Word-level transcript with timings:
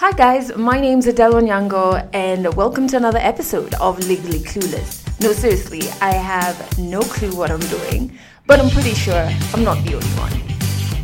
Hi 0.00 0.12
guys, 0.12 0.56
my 0.56 0.80
name's 0.80 1.06
Adelle 1.06 1.34
Onyango 1.34 2.08
and 2.14 2.54
welcome 2.54 2.88
to 2.88 2.96
another 2.96 3.18
episode 3.18 3.74
of 3.74 3.98
Legally 4.08 4.38
Clueless. 4.38 5.04
No, 5.20 5.34
seriously, 5.34 5.82
I 6.00 6.14
have 6.14 6.78
no 6.78 7.02
clue 7.02 7.36
what 7.36 7.50
I'm 7.50 7.60
doing, 7.60 8.18
but 8.46 8.58
I'm 8.58 8.70
pretty 8.70 8.94
sure 8.94 9.28
I'm 9.52 9.62
not 9.62 9.76
the 9.84 9.96
only 9.96 10.08
one. 10.16 10.32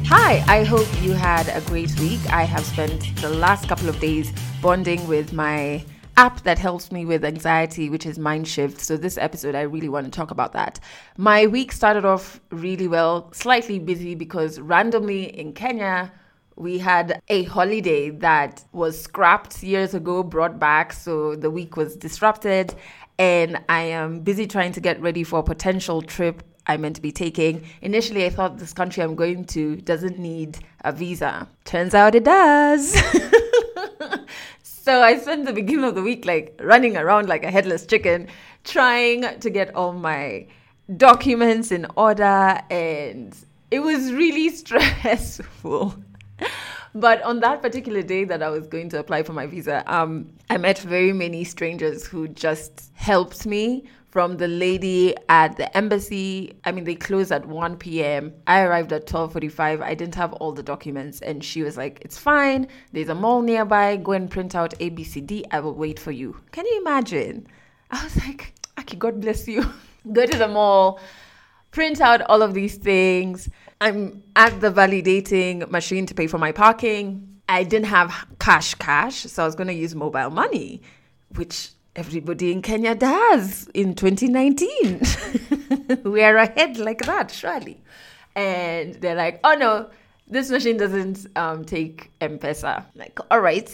Hi, 0.06 0.43
I 0.48 0.64
hope 0.64 0.88
you 1.03 1.12
had 1.12 1.46
a 1.48 1.61
great 1.67 1.95
week. 2.01 2.21
I 2.30 2.45
have 2.45 2.64
spent 2.64 3.14
the 3.17 3.29
last 3.29 3.69
couple 3.69 3.90
of 3.90 4.01
days 4.01 4.32
bonding 4.62 5.06
with 5.06 5.35
my 5.35 5.85
app 6.17 6.40
that 6.44 6.58
helps 6.58 6.90
me 6.90 7.04
with 7.04 7.22
anxiety, 7.22 7.90
which 7.90 8.06
is 8.06 8.17
Mindshift. 8.17 8.81
So, 8.81 8.97
this 8.97 9.19
episode, 9.19 9.54
I 9.54 9.60
really 9.60 9.90
want 9.90 10.06
to 10.06 10.10
talk 10.10 10.31
about 10.31 10.54
that. 10.54 10.81
My 11.19 11.47
week 11.47 11.71
started 11.71 12.06
off 12.06 12.40
really 12.49 12.88
well, 12.88 13.31
slightly 13.35 13.78
busy 13.78 14.15
because 14.15 14.58
randomly 14.58 15.24
in 15.38 15.53
Kenya, 15.53 16.12
we 16.57 16.79
had 16.79 17.20
a 17.29 17.45
holiday 17.45 18.11
that 18.11 18.65
was 18.73 19.01
scrapped 19.01 19.62
years 19.62 19.93
ago, 19.95 20.23
brought 20.23 20.59
back, 20.59 20.93
so 20.93 21.37
the 21.37 21.51
week 21.51 21.77
was 21.77 21.97
disrupted. 21.97 22.74
And 23.19 23.62
I 23.69 23.83
am 23.83 24.20
busy 24.20 24.47
trying 24.47 24.73
to 24.73 24.80
get 24.80 25.00
ready 25.00 25.23
for 25.23 25.41
a 25.41 25.42
potential 25.42 26.02
trip 26.02 26.42
I 26.66 26.77
meant 26.77 26.97
to 26.97 27.02
be 27.02 27.12
taking. 27.12 27.64
Initially, 27.83 28.24
I 28.24 28.30
thought 28.30 28.59
this 28.59 28.73
country 28.73 29.02
I'm 29.02 29.14
going 29.14 29.45
to 29.47 29.77
doesn't 29.77 30.19
need 30.19 30.59
a 30.84 30.92
visa. 30.92 31.48
Turns 31.64 31.95
out 31.95 32.14
it 32.14 32.24
does. 32.24 32.92
so 34.62 35.02
I 35.02 35.19
spent 35.19 35.47
the 35.47 35.52
beginning 35.52 35.84
of 35.84 35.95
the 35.95 36.02
week 36.02 36.25
like 36.25 36.59
running 36.62 36.97
around 36.97 37.28
like 37.28 37.45
a 37.45 37.50
headless 37.50 37.86
chicken, 37.86 38.28
trying 38.64 39.38
to 39.41 39.50
get 39.50 39.75
all 39.75 39.92
my 39.92 40.47
documents 40.97 41.70
in 41.70 41.86
order, 41.97 42.61
and 42.70 43.36
it 43.70 43.80
was 43.80 44.12
really 44.12 44.48
stressful 44.56 45.95
but 47.00 47.23
on 47.23 47.41
that 47.41 47.62
particular 47.62 48.02
day 48.02 48.24
that 48.24 48.42
I 48.42 48.48
was 48.48 48.66
going 48.66 48.88
to 48.91 48.98
apply 48.98 49.23
for 49.23 49.32
my 49.32 49.46
visa, 49.46 49.82
um, 49.92 50.32
I 50.48 50.56
met 50.56 50.78
very 50.78 51.12
many 51.12 51.45
strangers 51.45 52.06
who 52.06 52.28
just 52.28 52.91
helped 52.95 53.47
me. 53.47 53.84
From 54.08 54.39
the 54.39 54.48
lady 54.48 55.14
at 55.28 55.58
the 55.58 55.77
embassy, 55.77 56.55
I 56.64 56.72
mean, 56.72 56.84
they 56.84 56.94
closed 56.94 57.30
at 57.30 57.44
1 57.44 57.77
p.m. 57.77 58.33
I 58.47 58.62
arrived 58.62 58.91
at 58.94 59.06
12:45. 59.06 59.83
I 59.83 59.94
didn't 59.94 60.14
have 60.14 60.33
all 60.34 60.52
the 60.52 60.62
documents, 60.62 61.20
and 61.20 61.44
she 61.44 61.62
was 61.62 61.77
like, 61.77 61.98
"It's 62.00 62.17
fine. 62.17 62.67
There's 62.92 63.11
a 63.11 63.14
mall 63.14 63.42
nearby. 63.42 63.97
Go 63.97 64.12
and 64.12 64.30
print 64.30 64.55
out 64.55 64.72
A, 64.80 64.89
B, 64.89 65.05
C, 65.05 65.20
D. 65.20 65.44
I 65.50 65.61
will 65.61 65.74
wait 65.74 65.98
for 66.00 66.12
you." 66.12 66.34
Can 66.50 66.64
you 66.64 66.80
imagine? 66.80 67.47
I 67.91 68.02
was 68.05 68.17
like, 68.17 68.55
"Okay, 68.80 68.97
God 68.97 69.20
bless 69.20 69.47
you." 69.47 69.67
Go 70.12 70.24
to 70.24 70.39
the 70.39 70.48
mall, 70.48 70.98
print 71.70 72.00
out 72.00 72.22
all 72.22 72.41
of 72.41 72.55
these 72.55 72.77
things 72.77 73.50
I'm 73.80 74.22
at 74.34 74.60
the 74.60 74.70
validating 74.70 75.70
machine 75.70 76.06
to 76.06 76.14
pay 76.14 76.27
for 76.27 76.38
my 76.38 76.52
parking. 76.52 77.41
I 77.48 77.62
didn't 77.62 77.86
have 77.86 78.27
cash 78.38 78.74
cash, 78.74 79.16
so 79.16 79.42
I 79.42 79.46
was 79.46 79.55
going 79.55 79.68
to 79.68 79.74
use 79.74 79.94
mobile 79.94 80.30
money, 80.30 80.83
which 81.34 81.70
everybody 81.94 82.52
in 82.52 82.62
Kenya 82.62 82.94
does 82.94 83.68
in 83.74 83.94
2019. 83.94 86.02
we 86.10 86.22
are 86.22 86.36
ahead 86.36 86.78
like 86.78 87.05
that, 87.05 87.30
surely. 87.30 87.83
And 88.34 88.94
they're 88.94 89.14
like, 89.14 89.41
oh 89.44 89.55
no, 89.55 89.90
this 90.27 90.50
machine 90.50 90.78
doesn't 90.78 91.27
um, 91.36 91.64
take 91.64 92.11
M-Pesa. 92.20 92.84
Like, 92.94 93.18
all 93.30 93.40
right, 93.40 93.70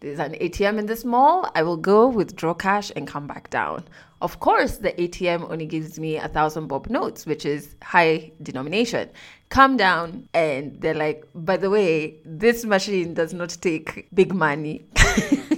there's 0.00 0.18
an 0.18 0.32
ATM 0.34 0.78
in 0.78 0.86
this 0.86 1.04
mall. 1.04 1.50
I 1.54 1.62
will 1.62 1.76
go 1.76 2.08
withdraw 2.08 2.54
cash 2.54 2.90
and 2.96 3.06
come 3.06 3.26
back 3.26 3.50
down. 3.50 3.84
Of 4.22 4.38
course, 4.40 4.78
the 4.78 4.92
ATM 4.92 5.50
only 5.50 5.64
gives 5.64 5.98
me 5.98 6.16
a 6.16 6.28
thousand 6.28 6.66
bob 6.66 6.90
notes, 6.90 7.24
which 7.24 7.46
is 7.46 7.74
high 7.82 8.32
denomination. 8.42 9.08
Come 9.48 9.76
down, 9.78 10.28
and 10.34 10.78
they're 10.80 10.94
like, 10.94 11.24
by 11.34 11.56
the 11.56 11.70
way, 11.70 12.16
this 12.24 12.64
machine 12.64 13.14
does 13.14 13.32
not 13.32 13.56
take 13.60 14.08
big 14.12 14.34
money. 14.34 14.84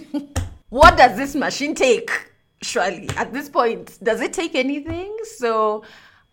what 0.68 0.96
does 0.96 1.16
this 1.16 1.34
machine 1.34 1.74
take? 1.74 2.10
Surely, 2.62 3.08
at 3.16 3.32
this 3.32 3.48
point, 3.48 3.98
does 4.04 4.20
it 4.20 4.32
take 4.32 4.54
anything? 4.54 5.16
So 5.36 5.82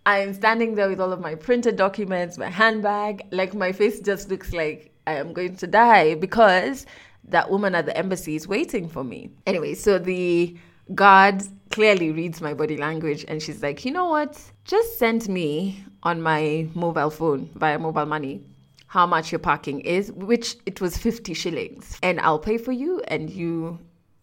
I'm 0.06 0.34
standing 0.34 0.76
there 0.76 0.88
with 0.88 1.00
all 1.00 1.12
of 1.12 1.20
my 1.20 1.34
printed 1.34 1.76
documents, 1.76 2.38
my 2.38 2.50
handbag, 2.50 3.24
like 3.32 3.56
my 3.56 3.72
face 3.72 4.00
just 4.00 4.30
looks 4.30 4.54
like 4.54 4.94
I 5.08 5.14
am 5.14 5.34
going 5.34 5.56
to 5.58 5.68
die 5.68 6.14
because 6.14 6.86
that 7.28 7.50
woman 7.50 7.74
at 7.76 7.88
the 7.88 7.98
embassy 7.98 8.36
is 8.36 8.48
waiting 8.48 8.88
for 8.88 9.04
me. 9.04 9.32
Anyway, 9.48 9.74
so 9.74 9.98
the 9.98 10.56
guard 10.96 11.44
clearly 11.70 12.12
reads 12.12 12.42
my 12.42 12.54
body 12.54 12.78
language 12.78 13.26
and 13.28 13.42
she's 13.42 13.62
like, 13.62 13.86
you 13.86 13.92
know 13.92 14.06
what? 14.06 14.42
Just 14.66 14.98
send 14.98 15.28
me 15.30 15.84
on 16.04 16.22
my 16.22 16.68
mobile 16.74 17.10
phone 17.10 17.50
via 17.56 17.78
mobile 17.80 18.06
money 18.06 18.44
how 18.88 19.06
much 19.06 19.32
your 19.32 19.40
parking 19.40 19.82
is, 19.82 20.12
which 20.14 20.56
it 20.66 20.82
was 20.82 20.98
50 20.98 21.36
shillings. 21.36 21.98
And 22.02 22.20
I'll 22.20 22.40
pay 22.40 22.58
for 22.58 22.72
you 22.72 23.02
and 23.08 23.30
you 23.30 23.80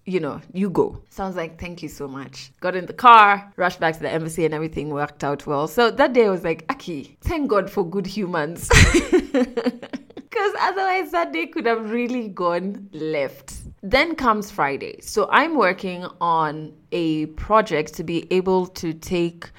you 0.08 0.20
know, 0.20 0.40
you 0.52 0.70
go. 0.70 1.02
Sounds 1.10 1.34
like 1.34 1.58
thank 1.58 1.82
you 1.82 1.88
so 1.88 2.06
much. 2.06 2.52
Got 2.60 2.76
in 2.76 2.86
the 2.86 2.92
car, 2.92 3.52
rushed 3.56 3.80
back 3.80 3.94
to 3.94 4.00
the 4.00 4.08
embassy, 4.08 4.44
and 4.44 4.54
everything 4.54 4.90
worked 4.90 5.24
out 5.24 5.44
well. 5.46 5.66
So 5.66 5.90
that 5.90 6.12
day 6.12 6.26
I 6.26 6.30
was 6.30 6.44
like, 6.44 6.64
Aki, 6.70 7.16
thank 7.22 7.50
God 7.50 7.68
for 7.68 7.84
good 7.84 8.06
humans. 8.06 8.70
because 10.36 10.54
otherwise 10.60 11.10
that 11.12 11.32
day 11.32 11.46
could 11.46 11.66
have 11.66 11.90
really 11.90 12.28
gone 12.28 12.88
left. 12.92 13.54
Then 13.82 14.14
comes 14.14 14.50
Friday. 14.50 15.00
So 15.00 15.28
I'm 15.30 15.56
working 15.56 16.06
on 16.20 16.74
a 16.92 17.26
project 17.26 17.94
to 17.94 18.04
be 18.04 18.26
able 18.30 18.66
to 18.66 18.92
take 18.92 19.50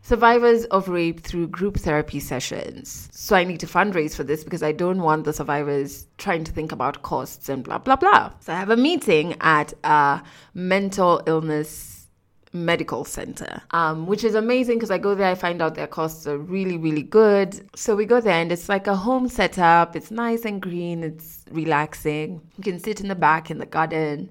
survivors 0.00 0.64
of 0.66 0.88
rape 0.88 1.20
through 1.20 1.48
group 1.48 1.76
therapy 1.76 2.18
sessions. 2.18 3.08
So 3.12 3.36
I 3.36 3.44
need 3.44 3.60
to 3.60 3.66
fundraise 3.66 4.14
for 4.14 4.24
this 4.24 4.42
because 4.42 4.62
I 4.62 4.72
don't 4.72 5.02
want 5.02 5.24
the 5.24 5.32
survivors 5.32 6.06
trying 6.18 6.44
to 6.44 6.52
think 6.52 6.72
about 6.72 7.02
costs 7.02 7.48
and 7.48 7.62
blah, 7.62 7.78
blah, 7.78 7.96
blah. 7.96 8.32
So 8.40 8.52
I 8.52 8.56
have 8.56 8.70
a 8.70 8.76
meeting 8.76 9.36
at 9.40 9.74
a 9.84 10.22
mental 10.54 11.22
illness 11.26 12.01
medical 12.52 13.04
center, 13.04 13.62
um, 13.70 14.06
which 14.06 14.24
is 14.24 14.34
amazing 14.34 14.76
because 14.76 14.90
I 14.90 14.98
go 14.98 15.14
there, 15.14 15.30
I 15.30 15.34
find 15.34 15.62
out 15.62 15.74
their 15.74 15.86
costs 15.86 16.26
are 16.26 16.38
really, 16.38 16.76
really 16.76 17.02
good. 17.02 17.68
So 17.74 17.96
we 17.96 18.04
go 18.04 18.20
there 18.20 18.40
and 18.40 18.52
it's 18.52 18.68
like 18.68 18.86
a 18.86 18.96
home 18.96 19.28
setup. 19.28 19.96
It's 19.96 20.10
nice 20.10 20.44
and 20.44 20.60
green, 20.60 21.02
it's 21.02 21.44
relaxing. 21.50 22.42
You 22.56 22.64
can 22.64 22.78
sit 22.78 23.00
in 23.00 23.08
the 23.08 23.14
back 23.14 23.50
in 23.50 23.58
the 23.58 23.66
garden. 23.66 24.30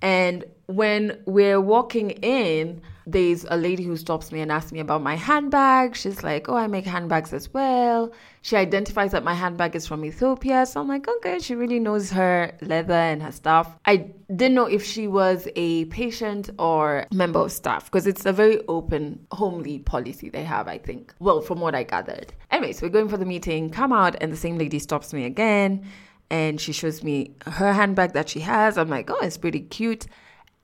And 0.00 0.44
when 0.66 1.18
we're 1.26 1.60
walking 1.60 2.10
in, 2.10 2.82
there's 3.06 3.44
a 3.48 3.56
lady 3.56 3.84
who 3.84 3.96
stops 3.96 4.32
me 4.32 4.40
and 4.40 4.50
asks 4.50 4.72
me 4.72 4.80
about 4.80 5.00
my 5.00 5.14
handbag. 5.14 5.94
She's 5.94 6.24
like, 6.24 6.48
Oh, 6.48 6.56
I 6.56 6.66
make 6.66 6.84
handbags 6.84 7.32
as 7.32 7.52
well. 7.54 8.12
She 8.42 8.56
identifies 8.56 9.12
that 9.12 9.22
my 9.22 9.34
handbag 9.34 9.76
is 9.76 9.86
from 9.86 10.04
Ethiopia. 10.04 10.66
So 10.66 10.80
I'm 10.80 10.88
like, 10.88 11.06
Okay, 11.08 11.38
she 11.38 11.54
really 11.54 11.78
knows 11.78 12.10
her 12.10 12.52
leather 12.60 12.94
and 12.94 13.22
her 13.22 13.30
stuff. 13.30 13.78
I 13.84 14.10
didn't 14.34 14.54
know 14.54 14.66
if 14.66 14.84
she 14.84 15.06
was 15.06 15.46
a 15.54 15.84
patient 15.86 16.50
or 16.58 17.06
member 17.12 17.38
of 17.38 17.52
staff 17.52 17.84
because 17.84 18.08
it's 18.08 18.26
a 18.26 18.32
very 18.32 18.60
open, 18.66 19.24
homely 19.30 19.78
policy 19.78 20.28
they 20.28 20.44
have, 20.44 20.66
I 20.66 20.78
think. 20.78 21.14
Well, 21.20 21.40
from 21.40 21.60
what 21.60 21.76
I 21.76 21.84
gathered. 21.84 22.32
Anyway, 22.50 22.72
so 22.72 22.86
we're 22.86 22.92
going 22.92 23.08
for 23.08 23.18
the 23.18 23.24
meeting, 23.24 23.70
come 23.70 23.92
out, 23.92 24.16
and 24.20 24.32
the 24.32 24.36
same 24.36 24.58
lady 24.58 24.80
stops 24.80 25.12
me 25.12 25.24
again 25.24 25.86
and 26.28 26.60
she 26.60 26.72
shows 26.72 27.04
me 27.04 27.36
her 27.46 27.72
handbag 27.72 28.14
that 28.14 28.28
she 28.28 28.40
has. 28.40 28.76
I'm 28.76 28.88
like, 28.88 29.08
Oh, 29.10 29.20
it's 29.20 29.38
pretty 29.38 29.60
cute 29.60 30.06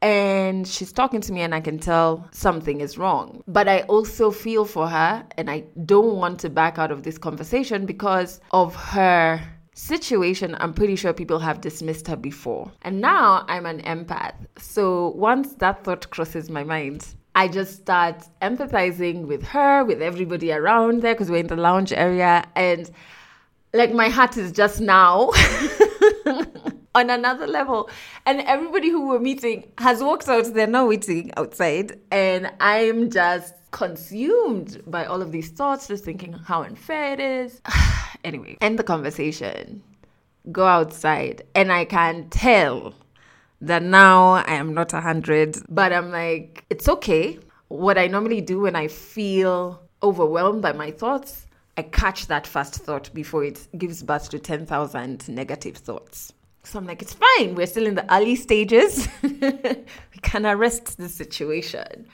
and 0.03 0.67
she's 0.67 0.93
talking 0.93 1.21
to 1.21 1.33
me 1.33 1.43
and 1.43 1.55
I 1.55 1.61
can 1.61 1.79
tell 1.79 2.29
something 2.33 2.81
is 2.81 2.99
wrong. 2.99 3.43
But 3.47 3.69
I 3.69 3.83
also 3.83 4.33
feel 4.33 4.65
for 4.65 4.89
her 4.89 5.25
and 5.37 5.49
I 5.49 5.65
don't 5.85 6.17
want 6.17 6.41
to 6.41 6.51
back 6.51 6.79
out 6.79 6.91
of 6.91 7.05
this 7.05 7.17
conversation 7.17 7.87
because 7.87 8.41
of 8.51 8.75
her 8.75 9.41
situation. 9.75 10.57
I'm 10.59 10.75
pretty 10.75 10.97
sure 10.97 11.13
people 11.13 11.39
have 11.39 11.61
dismissed 11.61 12.09
her 12.09 12.17
before. 12.17 12.71
And 12.83 13.01
now 13.01 13.45
I'm 13.49 13.65
an 13.65 13.81
empath. 13.83 14.35
So 14.59 15.11
once 15.11 15.55
that 15.55 15.85
thought 15.85 16.11
crosses 16.11 16.51
my 16.51 16.65
mind, 16.65 17.07
I 17.37 17.47
just 17.47 17.77
start 17.77 18.25
empathizing 18.43 19.27
with 19.27 19.45
her, 19.45 19.85
with 19.85 20.03
everybody 20.03 20.53
around 20.53 21.03
there 21.03 21.15
because 21.15 21.31
we're 21.31 21.39
in 21.39 21.47
the 21.47 21.57
lounge 21.57 21.93
area 21.93 22.45
and 22.57 22.91
like 23.73 23.95
my 23.95 24.09
heart 24.09 24.37
is 24.37 24.53
just 24.53 24.81
now 24.81 25.31
on 26.95 27.11
another 27.11 27.47
level. 27.47 27.91
And 28.27 28.41
everybody 28.43 28.91
who 28.91 29.09
we're 29.09 29.19
meeting 29.19 29.71
has 29.79 30.03
walked 30.03 30.29
out, 30.29 30.53
they're 30.53 30.67
now 30.67 30.87
waiting 30.87 31.33
outside. 31.37 31.99
And 32.11 32.53
I'm 32.61 33.11
just 33.11 33.55
consumed 33.71 34.83
by 34.87 35.05
all 35.05 35.23
of 35.23 35.33
these 35.33 35.51
thoughts, 35.51 35.89
just 35.89 36.05
thinking 36.05 36.33
how 36.33 36.63
unfair 36.63 37.15
it 37.15 37.21
is. 37.21 37.61
anyway, 38.25 38.57
end 38.61 38.79
the 38.79 38.85
conversation, 38.85 39.83
go 40.53 40.67
outside, 40.67 41.43
and 41.55 41.73
I 41.73 41.85
can 41.85 42.29
tell 42.29 42.95
that 43.61 43.83
now 43.83 44.33
I 44.33 44.55
am 44.55 44.75
not 44.75 44.93
a 44.93 45.01
hundred, 45.01 45.57
but 45.69 45.93
I'm 45.93 46.11
like, 46.11 46.65
it's 46.69 46.89
okay. 46.89 47.39
What 47.69 47.97
I 47.97 48.07
normally 48.07 48.41
do 48.41 48.61
when 48.61 48.77
I 48.77 48.89
feel 48.89 49.81
overwhelmed 50.03 50.63
by 50.63 50.73
my 50.73 50.91
thoughts, 50.91 51.47
I 51.77 51.83
catch 51.83 52.27
that 52.27 52.47
first 52.47 52.75
thought 52.75 53.13
before 53.15 53.45
it 53.45 53.67
gives 53.79 54.03
birth 54.03 54.29
to 54.31 54.39
10,000 54.39 55.29
negative 55.29 55.77
thoughts. 55.77 56.35
So 56.65 56.79
I'm 56.79 56.87
like, 56.87 57.03
it's 57.03 57.15
fine. 57.15 57.55
We're 57.55 57.67
still 57.67 57.87
in 57.87 57.97
the 57.97 58.15
early 58.15 58.37
stages. 58.37 59.09
we 59.23 60.21
can 60.23 60.47
arrest 60.47 60.97
the 60.97 61.09
situation. 61.09 62.07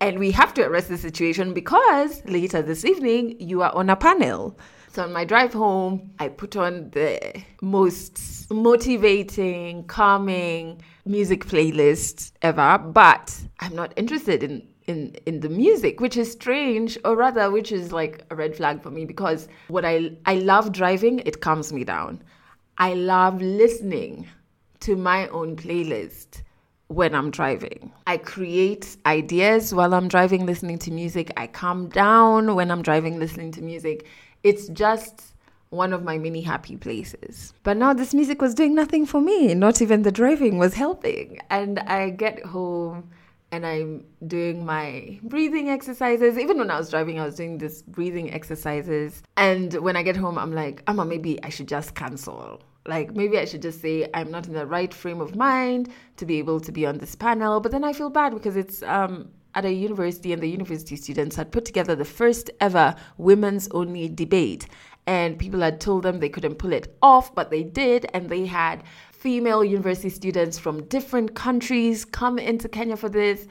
And 0.00 0.18
we 0.18 0.30
have 0.32 0.52
to 0.54 0.62
arrest 0.62 0.88
the 0.88 0.98
situation 0.98 1.54
because 1.54 2.22
later 2.26 2.60
this 2.60 2.84
evening, 2.84 3.40
you 3.40 3.62
are 3.62 3.74
on 3.74 3.88
a 3.88 3.96
panel. 3.96 4.58
So 4.92 5.02
on 5.02 5.12
my 5.12 5.24
drive 5.24 5.52
home, 5.52 6.10
I 6.18 6.28
put 6.28 6.54
on 6.54 6.90
the 6.90 7.42
most 7.62 8.50
motivating, 8.50 9.84
calming 9.84 10.82
music 11.06 11.46
playlist 11.46 12.32
ever, 12.42 12.78
but 12.78 13.36
I'm 13.60 13.74
not 13.74 13.92
interested 13.96 14.42
in 14.42 14.68
in 14.86 15.16
in 15.24 15.40
the 15.40 15.48
music 15.48 15.98
which 15.98 16.14
is 16.14 16.30
strange 16.30 16.98
or 17.06 17.16
rather 17.16 17.50
which 17.50 17.72
is 17.72 17.90
like 17.90 18.22
a 18.30 18.36
red 18.36 18.54
flag 18.54 18.82
for 18.82 18.90
me 18.90 19.06
because 19.06 19.48
what 19.68 19.82
i 19.82 20.10
i 20.26 20.34
love 20.34 20.72
driving 20.72 21.20
it 21.20 21.40
calms 21.40 21.72
me 21.72 21.84
down 21.84 22.22
i 22.78 22.94
love 22.94 23.40
listening 23.40 24.26
to 24.80 24.96
my 24.96 25.28
own 25.28 25.56
playlist 25.56 26.42
when 26.88 27.14
i'm 27.14 27.30
driving 27.30 27.92
i 28.06 28.16
create 28.16 28.96
ideas 29.06 29.74
while 29.74 29.94
i'm 29.94 30.08
driving 30.08 30.46
listening 30.46 30.78
to 30.78 30.90
music 30.90 31.32
i 31.36 31.46
calm 31.46 31.88
down 31.88 32.54
when 32.54 32.70
i'm 32.70 32.82
driving 32.82 33.18
listening 33.18 33.50
to 33.50 33.62
music 33.62 34.06
it's 34.42 34.68
just 34.68 35.34
one 35.74 35.92
of 35.92 36.02
my 36.04 36.16
many 36.16 36.40
happy 36.40 36.76
places. 36.76 37.52
But 37.62 37.76
now 37.76 37.92
this 37.92 38.14
music 38.14 38.40
was 38.40 38.54
doing 38.54 38.74
nothing 38.74 39.04
for 39.06 39.20
me. 39.20 39.54
Not 39.54 39.82
even 39.82 40.02
the 40.02 40.12
driving 40.12 40.58
was 40.58 40.74
helping. 40.74 41.40
And 41.50 41.80
I 41.80 42.10
get 42.10 42.44
home 42.46 43.10
and 43.54 43.64
I'm 43.64 44.04
doing 44.26 44.66
my 44.66 45.20
breathing 45.22 45.70
exercises. 45.70 46.36
Even 46.36 46.58
when 46.58 46.70
I 46.70 46.76
was 46.76 46.90
driving, 46.90 47.20
I 47.20 47.24
was 47.24 47.36
doing 47.36 47.58
this 47.58 47.82
breathing 47.82 48.32
exercises. 48.34 49.22
And 49.36 49.72
when 49.74 49.94
I 49.96 50.02
get 50.02 50.16
home, 50.16 50.38
I'm 50.38 50.52
like, 50.52 50.82
Amma, 50.88 51.04
maybe 51.04 51.42
I 51.44 51.50
should 51.50 51.68
just 51.68 51.94
cancel. 51.94 52.60
Like, 52.86 53.14
maybe 53.14 53.38
I 53.38 53.44
should 53.44 53.62
just 53.62 53.80
say 53.80 54.08
I'm 54.12 54.30
not 54.30 54.48
in 54.48 54.54
the 54.54 54.66
right 54.66 54.92
frame 54.92 55.20
of 55.20 55.36
mind 55.36 55.90
to 56.16 56.26
be 56.26 56.38
able 56.38 56.58
to 56.60 56.72
be 56.72 56.84
on 56.84 56.98
this 56.98 57.14
panel. 57.14 57.60
But 57.60 57.70
then 57.70 57.84
I 57.84 57.92
feel 57.92 58.10
bad 58.10 58.34
because 58.34 58.56
it's 58.56 58.82
um, 58.82 59.30
at 59.54 59.64
a 59.64 59.72
university, 59.72 60.32
and 60.32 60.42
the 60.42 60.48
university 60.48 60.96
students 60.96 61.36
had 61.36 61.52
put 61.52 61.64
together 61.64 61.94
the 61.94 62.04
first 62.04 62.50
ever 62.60 62.96
women's 63.18 63.68
only 63.70 64.08
debate. 64.08 64.66
And 65.06 65.38
people 65.38 65.60
had 65.60 65.80
told 65.80 66.02
them 66.02 66.18
they 66.18 66.28
couldn't 66.28 66.56
pull 66.56 66.72
it 66.72 66.96
off, 67.02 67.34
but 67.34 67.50
they 67.50 67.62
did. 67.62 68.06
And 68.12 68.28
they 68.30 68.46
had 68.46 68.82
female 69.24 69.64
university 69.64 70.10
students 70.10 70.58
from 70.58 70.84
different 70.88 71.34
countries 71.34 72.04
come 72.04 72.38
into 72.38 72.68
Kenya 72.68 72.94
for 72.94 73.08
this. 73.08 73.48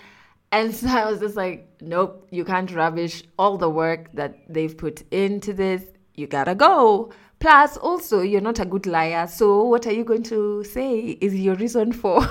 And 0.51 0.71
so 0.71 0.87
I 0.87 1.09
was 1.09 1.19
just 1.19 1.35
like, 1.35 1.67
nope, 1.81 2.27
you 2.29 2.45
can't 2.45 2.71
rubbish 2.71 3.23
all 3.39 3.57
the 3.57 3.71
work 3.71 4.11
that 4.13 4.35
they've 4.47 4.77
put 4.77 5.01
into 5.09 5.51
this. 5.51 5.83
You 6.13 6.27
gotta 6.27 6.53
go. 6.53 7.11
Plus, 7.39 7.75
also, 7.77 8.21
you're 8.21 8.39
not 8.39 8.59
a 8.59 8.65
good 8.65 8.85
liar. 8.85 9.25
So, 9.25 9.63
what 9.63 9.87
are 9.87 9.91
you 9.91 10.03
going 10.03 10.21
to 10.23 10.63
say 10.63 11.17
is 11.19 11.33
your 11.33 11.55
reason 11.55 11.91
for 11.91 12.21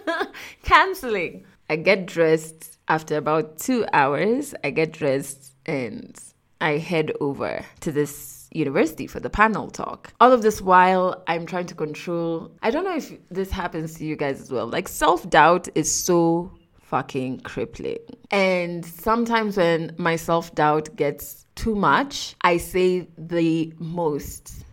canceling? 0.64 1.44
I 1.70 1.76
get 1.76 2.06
dressed 2.06 2.78
after 2.88 3.16
about 3.16 3.58
two 3.58 3.86
hours. 3.92 4.56
I 4.64 4.70
get 4.70 4.92
dressed 4.92 5.54
and 5.66 6.18
I 6.60 6.78
head 6.78 7.12
over 7.20 7.64
to 7.82 7.92
this 7.92 8.41
university 8.54 9.06
for 9.06 9.20
the 9.20 9.30
panel 9.30 9.70
talk. 9.70 10.12
All 10.20 10.32
of 10.32 10.42
this 10.42 10.60
while 10.60 11.22
I'm 11.26 11.46
trying 11.46 11.66
to 11.66 11.74
control. 11.74 12.50
I 12.62 12.70
don't 12.70 12.84
know 12.84 12.96
if 12.96 13.12
this 13.30 13.50
happens 13.50 13.94
to 13.94 14.04
you 14.04 14.16
guys 14.16 14.40
as 14.40 14.50
well. 14.50 14.66
Like 14.66 14.88
self 14.88 15.28
doubt 15.28 15.68
is 15.74 15.92
so 15.92 16.52
fucking 16.92 17.40
crippling. 17.40 17.98
And 18.30 18.84
sometimes 18.84 19.56
when 19.56 19.94
my 19.96 20.16
self 20.16 20.54
doubt 20.54 20.94
gets 20.96 21.46
too 21.54 21.74
much, 21.74 22.36
I 22.42 22.58
say 22.58 23.08
the 23.16 23.72
most 23.78 24.64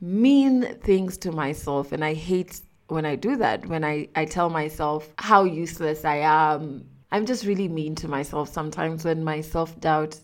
mean 0.00 0.74
things 0.80 1.16
to 1.18 1.32
myself. 1.32 1.92
And 1.92 2.04
I 2.04 2.14
hate 2.14 2.60
when 2.88 3.06
I 3.06 3.16
do 3.16 3.36
that, 3.36 3.66
when 3.66 3.84
I, 3.84 4.08
I 4.14 4.24
tell 4.24 4.50
myself 4.50 5.12
how 5.18 5.44
useless 5.44 6.04
I 6.04 6.16
am. 6.16 6.86
I'm 7.12 7.26
just 7.26 7.46
really 7.46 7.68
mean 7.68 7.94
to 7.96 8.08
myself 8.08 8.52
sometimes 8.52 9.04
when 9.04 9.22
my 9.22 9.40
self 9.40 9.78
doubt 9.80 10.18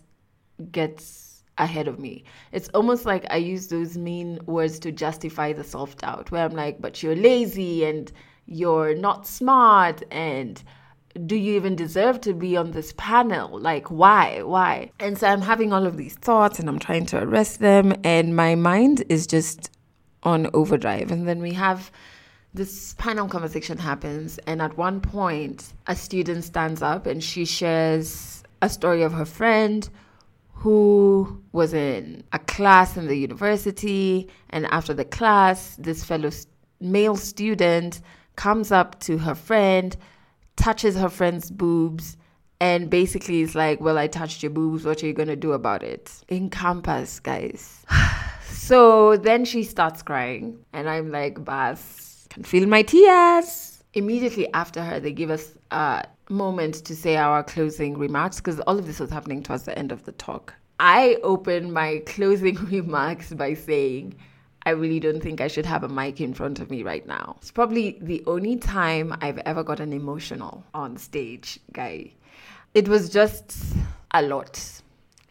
gets 0.71 1.30
ahead 1.61 1.87
of 1.87 1.99
me. 1.99 2.23
It's 2.51 2.69
almost 2.73 3.05
like 3.05 3.25
I 3.29 3.37
use 3.37 3.67
those 3.67 3.97
mean 3.97 4.39
words 4.45 4.79
to 4.79 4.91
justify 4.91 5.53
the 5.53 5.63
self 5.63 5.95
doubt, 5.97 6.31
where 6.31 6.43
I'm 6.43 6.53
like, 6.53 6.81
but 6.81 7.01
you're 7.01 7.15
lazy 7.15 7.85
and 7.85 8.11
you're 8.45 8.95
not 8.95 9.25
smart 9.25 10.03
and 10.11 10.61
do 11.25 11.35
you 11.35 11.55
even 11.55 11.75
deserve 11.75 12.21
to 12.21 12.33
be 12.33 12.55
on 12.55 12.71
this 12.71 12.93
panel? 12.97 13.59
Like, 13.59 13.91
why? 13.91 14.43
Why? 14.43 14.91
And 14.99 15.17
so 15.17 15.27
I'm 15.27 15.41
having 15.41 15.73
all 15.73 15.85
of 15.85 15.97
these 15.97 16.15
thoughts 16.15 16.59
and 16.59 16.69
I'm 16.69 16.79
trying 16.79 17.05
to 17.07 17.21
arrest 17.21 17.59
them, 17.59 17.93
and 18.03 18.35
my 18.35 18.55
mind 18.55 19.03
is 19.09 19.27
just 19.27 19.69
on 20.23 20.49
overdrive. 20.53 21.11
And 21.11 21.27
then 21.27 21.41
we 21.41 21.53
have 21.53 21.91
this 22.53 22.93
panel 22.97 23.27
conversation 23.27 23.77
happens, 23.77 24.39
and 24.47 24.61
at 24.61 24.77
one 24.77 25.01
point, 25.01 25.73
a 25.87 25.95
student 25.95 26.43
stands 26.43 26.81
up 26.81 27.05
and 27.05 27.23
she 27.23 27.45
shares 27.45 28.43
a 28.61 28.69
story 28.69 29.01
of 29.01 29.13
her 29.13 29.25
friend 29.25 29.89
who 30.61 31.41
was 31.53 31.73
in 31.73 32.23
a 32.33 32.37
class 32.37 32.95
in 32.95 33.07
the 33.07 33.15
university. 33.15 34.29
And 34.51 34.67
after 34.67 34.93
the 34.93 35.03
class, 35.03 35.75
this 35.77 36.03
fellow 36.03 36.29
male 36.79 37.15
student 37.15 37.99
comes 38.35 38.71
up 38.71 38.99
to 38.99 39.17
her 39.17 39.33
friend, 39.33 39.97
touches 40.57 40.95
her 40.95 41.09
friend's 41.09 41.49
boobs, 41.49 42.15
and 42.59 42.91
basically 42.91 43.41
is 43.41 43.55
like, 43.55 43.81
Well, 43.81 43.97
I 43.97 44.05
touched 44.05 44.43
your 44.43 44.51
boobs. 44.51 44.85
What 44.85 45.01
are 45.01 45.07
you 45.07 45.13
going 45.13 45.29
to 45.29 45.35
do 45.35 45.53
about 45.53 45.81
it? 45.81 46.11
In 46.27 46.51
campus, 46.51 47.19
guys. 47.19 47.83
so 48.47 49.17
then 49.17 49.45
she 49.45 49.63
starts 49.63 50.03
crying. 50.03 50.59
And 50.73 50.87
I'm 50.87 51.09
like, 51.09 51.43
Bass, 51.43 52.27
can 52.29 52.43
feel 52.43 52.67
my 52.67 52.83
tears. 52.83 53.83
Immediately 53.95 54.53
after 54.53 54.83
her, 54.83 54.99
they 54.99 55.11
give 55.11 55.31
us 55.31 55.55
a 55.71 56.05
moment 56.31 56.75
to 56.85 56.95
say 56.95 57.17
our 57.17 57.43
closing 57.43 57.97
remarks 57.97 58.37
because 58.37 58.59
all 58.61 58.79
of 58.79 58.87
this 58.87 58.99
was 58.99 59.11
happening 59.11 59.43
towards 59.43 59.63
the 59.63 59.77
end 59.77 59.91
of 59.91 60.05
the 60.05 60.13
talk. 60.13 60.53
I 60.79 61.17
opened 61.21 61.73
my 61.73 62.01
closing 62.07 62.55
remarks 62.71 63.31
by 63.33 63.53
saying, 63.53 64.15
I 64.65 64.71
really 64.71 64.99
don't 64.99 65.21
think 65.21 65.41
I 65.41 65.47
should 65.47 65.65
have 65.65 65.83
a 65.83 65.89
mic 65.89 66.21
in 66.21 66.33
front 66.33 66.59
of 66.59 66.69
me 66.69 66.83
right 66.83 67.05
now. 67.05 67.35
It's 67.39 67.51
probably 67.51 67.97
the 68.01 68.23
only 68.27 68.57
time 68.57 69.15
I've 69.21 69.39
ever 69.39 69.63
gotten 69.63 69.91
emotional 69.91 70.63
on 70.73 70.97
stage, 70.97 71.59
guy. 71.73 72.11
It 72.73 72.87
was 72.87 73.09
just 73.09 73.55
a 74.11 74.21
lot. 74.21 74.59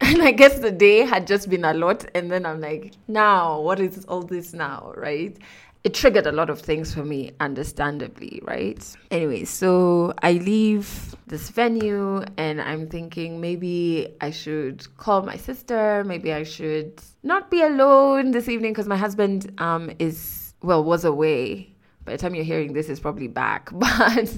And 0.02 0.22
I 0.22 0.32
guess 0.32 0.58
the 0.58 0.70
day 0.72 1.00
had 1.00 1.26
just 1.26 1.50
been 1.50 1.64
a 1.64 1.74
lot. 1.74 2.06
And 2.14 2.32
then 2.32 2.46
I'm 2.46 2.60
like, 2.60 2.94
now, 3.06 3.60
what 3.60 3.78
is 3.78 4.04
all 4.06 4.22
this 4.22 4.54
now, 4.54 4.92
right? 4.96 5.36
It 5.82 5.94
triggered 5.94 6.26
a 6.26 6.32
lot 6.32 6.50
of 6.50 6.60
things 6.60 6.92
for 6.92 7.04
me, 7.04 7.32
understandably, 7.40 8.40
right? 8.44 8.96
Anyway, 9.10 9.44
so 9.44 10.12
I 10.22 10.32
leave 10.32 11.16
this 11.26 11.48
venue 11.48 12.22
and 12.36 12.60
I'm 12.60 12.86
thinking 12.88 13.40
maybe 13.40 14.14
I 14.20 14.30
should 14.30 14.84
call 14.98 15.22
my 15.22 15.36
sister, 15.36 16.04
maybe 16.04 16.32
I 16.32 16.42
should 16.42 17.00
not 17.22 17.50
be 17.50 17.62
alone 17.62 18.32
this 18.32 18.48
evening 18.48 18.72
because 18.72 18.88
my 18.88 18.96
husband 18.96 19.54
um, 19.58 19.90
is, 19.98 20.52
well, 20.62 20.84
was 20.84 21.04
away. 21.04 21.74
By 22.04 22.12
the 22.12 22.18
time 22.18 22.34
you're 22.34 22.44
hearing 22.44 22.74
this, 22.74 22.88
is 22.88 23.00
probably 23.00 23.28
back, 23.28 23.70
but 23.72 24.32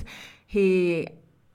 he 0.47 1.09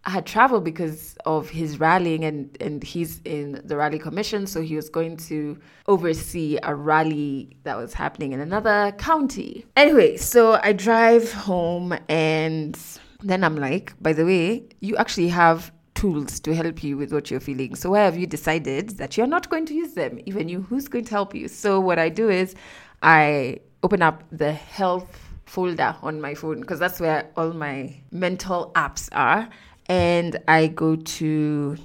had 0.09 0.25
traveled 0.25 0.63
because 0.63 1.17
of 1.25 1.49
his 1.49 1.79
rallying 1.79 2.23
and, 2.23 2.55
and 2.61 2.83
he's 2.83 3.21
in 3.25 3.61
the 3.65 3.75
rally 3.75 3.99
commission 3.99 4.47
so 4.47 4.61
he 4.61 4.75
was 4.75 4.89
going 4.89 5.17
to 5.17 5.57
oversee 5.87 6.57
a 6.63 6.73
rally 6.73 7.57
that 7.63 7.77
was 7.77 7.93
happening 7.93 8.31
in 8.31 8.39
another 8.39 8.93
county. 8.97 9.65
Anyway 9.75 10.17
so 10.17 10.59
i 10.63 10.71
drive 10.71 11.31
home 11.33 11.97
and 12.09 12.79
then 13.23 13.43
i'm 13.43 13.55
like 13.55 13.93
by 14.01 14.13
the 14.13 14.25
way 14.25 14.63
you 14.79 14.95
actually 14.97 15.27
have 15.27 15.71
tools 15.95 16.39
to 16.39 16.53
help 16.53 16.83
you 16.83 16.95
with 16.95 17.11
what 17.11 17.31
you're 17.31 17.39
feeling. 17.39 17.73
So 17.73 17.89
why 17.89 18.01
have 18.01 18.15
you 18.15 18.27
decided 18.27 18.91
that 18.99 19.17
you're 19.17 19.25
not 19.25 19.49
going 19.49 19.65
to 19.65 19.73
use 19.73 19.93
them? 19.93 20.19
Even 20.27 20.47
you 20.47 20.61
who's 20.61 20.87
going 20.87 21.05
to 21.05 21.11
help 21.11 21.33
you? 21.33 21.47
So 21.47 21.79
what 21.79 21.97
i 21.99 22.07
do 22.07 22.29
is 22.29 22.55
i 23.01 23.59
open 23.83 24.01
up 24.01 24.23
the 24.31 24.51
health 24.53 25.27
folder 25.45 25.95
on 26.01 26.21
my 26.21 26.33
phone 26.33 26.61
because 26.61 26.79
that's 26.79 26.99
where 26.99 27.29
all 27.35 27.51
my 27.53 27.95
mental 28.11 28.71
apps 28.75 29.09
are 29.11 29.49
and 29.87 30.37
I 30.47 30.67
go 30.67 30.95
to 30.95 31.77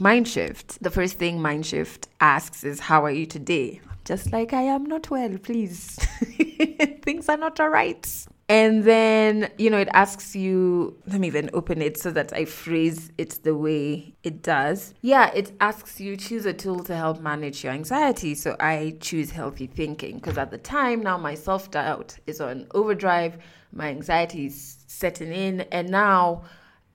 Mindshift. 0.00 0.78
The 0.80 0.90
first 0.90 1.18
thing 1.18 1.38
Mindshift 1.38 2.06
asks 2.20 2.64
is, 2.64 2.80
How 2.80 3.04
are 3.04 3.10
you 3.10 3.26
today? 3.26 3.80
Just 4.04 4.32
like 4.32 4.52
I 4.52 4.62
am 4.62 4.84
not 4.84 5.10
well, 5.10 5.36
please. 5.38 5.96
Things 7.02 7.28
are 7.28 7.36
not 7.36 7.58
all 7.58 7.70
right. 7.70 8.26
And 8.48 8.84
then, 8.84 9.50
you 9.58 9.70
know, 9.70 9.78
it 9.78 9.88
asks 9.92 10.36
you, 10.36 10.96
let 11.08 11.18
me 11.18 11.30
then 11.30 11.50
open 11.52 11.82
it 11.82 11.98
so 11.98 12.12
that 12.12 12.32
I 12.32 12.44
phrase 12.44 13.10
it 13.18 13.42
the 13.42 13.56
way 13.56 14.14
it 14.22 14.42
does. 14.42 14.94
Yeah, 15.02 15.32
it 15.34 15.50
asks 15.60 16.00
you 16.00 16.16
choose 16.16 16.46
a 16.46 16.52
tool 16.52 16.84
to 16.84 16.94
help 16.94 17.20
manage 17.20 17.64
your 17.64 17.72
anxiety. 17.72 18.36
So 18.36 18.54
I 18.60 18.96
choose 19.00 19.32
healthy 19.32 19.66
thinking 19.66 20.16
because 20.16 20.38
at 20.38 20.52
the 20.52 20.58
time 20.58 21.02
now 21.02 21.18
my 21.18 21.34
self 21.34 21.72
doubt 21.72 22.16
is 22.28 22.40
on 22.40 22.68
overdrive, 22.72 23.38
my 23.72 23.88
anxiety 23.88 24.46
is 24.46 24.84
setting 24.86 25.32
in, 25.32 25.62
and 25.72 25.90
now 25.90 26.44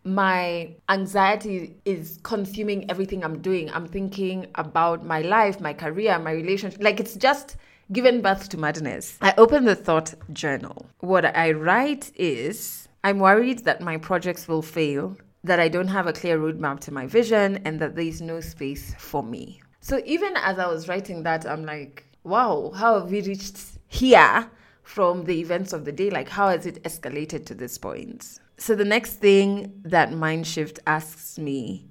my 0.04 0.74
anxiety 0.90 1.76
is 1.86 2.20
consuming 2.24 2.90
everything 2.90 3.24
I'm 3.24 3.40
doing. 3.40 3.70
I'm 3.72 3.88
thinking 3.88 4.48
about 4.56 5.06
my 5.06 5.22
life, 5.22 5.60
my 5.60 5.74
career, 5.74 6.18
my 6.20 6.32
relationship. 6.32 6.82
Like 6.82 7.00
it's 7.00 7.16
just 7.16 7.58
given 7.92 8.22
birth 8.22 8.50
to 8.50 8.58
madness. 8.58 9.18
I 9.22 9.34
open 9.38 9.66
the 9.66 9.76
thought 9.76 10.14
journal. 10.34 10.88
What 11.00 11.26
I 11.26 11.52
write 11.52 12.12
is 12.16 12.88
I'm 13.04 13.20
worried 13.20 13.66
that 13.66 13.82
my 13.82 13.98
projects 13.98 14.48
will 14.48 14.62
fail, 14.62 15.18
that 15.44 15.60
I 15.60 15.68
don't 15.68 15.88
have 15.88 16.08
a 16.08 16.14
clear 16.14 16.40
roadmap 16.40 16.80
to 16.82 16.94
my 16.94 17.06
vision, 17.06 17.60
and 17.66 17.80
that 17.80 17.96
there's 17.96 18.22
no 18.22 18.40
space 18.42 18.96
for 18.98 19.24
me. 19.24 19.62
So 19.82 20.02
even 20.06 20.34
as 20.38 20.60
I 20.60 20.68
was 20.68 20.88
writing 20.88 21.24
that, 21.24 21.46
I'm 21.46 21.66
like, 21.66 22.06
wow, 22.24 22.72
how 22.76 23.00
have 23.00 23.12
we 23.12 23.22
reached 23.22 23.58
here 23.88 24.50
from 24.84 25.26
the 25.26 25.40
events 25.40 25.74
of 25.74 25.86
the 25.86 25.92
day? 25.92 26.10
Like, 26.10 26.30
how 26.30 26.50
has 26.50 26.66
it 26.66 26.84
escalated 26.84 27.46
to 27.48 27.56
this 27.56 27.78
point? 27.78 28.40
So, 28.62 28.76
the 28.76 28.86
next 28.86 29.14
thing 29.14 29.74
that 29.86 30.12
Mindshift 30.12 30.78
asks 30.86 31.40
me 31.40 31.88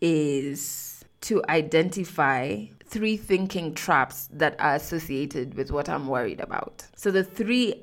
is 0.00 1.04
to 1.20 1.42
identify 1.50 2.64
three 2.86 3.18
thinking 3.18 3.74
traps 3.74 4.30
that 4.32 4.58
are 4.58 4.74
associated 4.74 5.52
with 5.52 5.70
what 5.70 5.86
I'm 5.86 6.08
worried 6.08 6.40
about. 6.40 6.86
So, 6.96 7.10
the 7.10 7.24
three 7.24 7.74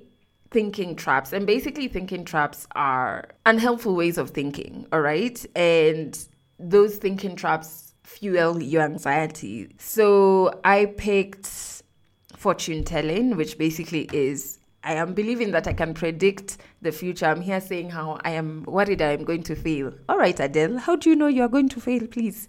thinking 0.50 0.96
traps, 0.96 1.34
and 1.34 1.46
basically, 1.46 1.88
thinking 1.88 2.26
traps 2.26 2.66
are 2.74 3.30
unhelpful 3.46 3.96
ways 3.96 4.18
of 4.18 4.32
thinking, 4.32 4.88
all 4.92 5.02
right? 5.02 5.46
And 5.56 6.18
those 6.58 6.98
thinking 6.98 7.36
traps 7.36 7.94
fuel 8.04 8.60
your 8.60 8.82
anxiety. 8.82 9.70
So, 9.78 10.60
I 10.64 10.86
picked 10.98 11.84
fortune 12.36 12.86
telling, 12.86 13.36
which 13.36 13.60
basically 13.60 14.10
is 14.12 14.58
I 14.84 14.94
am 14.94 15.14
believing 15.14 15.52
that 15.52 15.68
I 15.68 15.74
can 15.74 15.94
predict 15.94 16.58
the 16.82 16.92
future. 16.92 17.28
I'm 17.28 17.42
here 17.42 17.62
saying 17.62 17.92
how 17.92 18.20
I 18.24 18.32
am 18.32 18.64
worried 18.64 19.02
I'm 19.02 19.24
going 19.24 19.44
to 19.44 19.56
fail. 19.56 19.94
All 20.10 20.18
right, 20.18 20.36
Adelle, 20.36 20.80
how 20.80 20.96
do 20.96 21.10
you 21.10 21.16
know 21.16 21.28
you 21.28 21.44
are 21.44 21.48
going 21.48 21.70
to 21.70 21.80
fail, 21.80 22.08
please? 22.08 22.48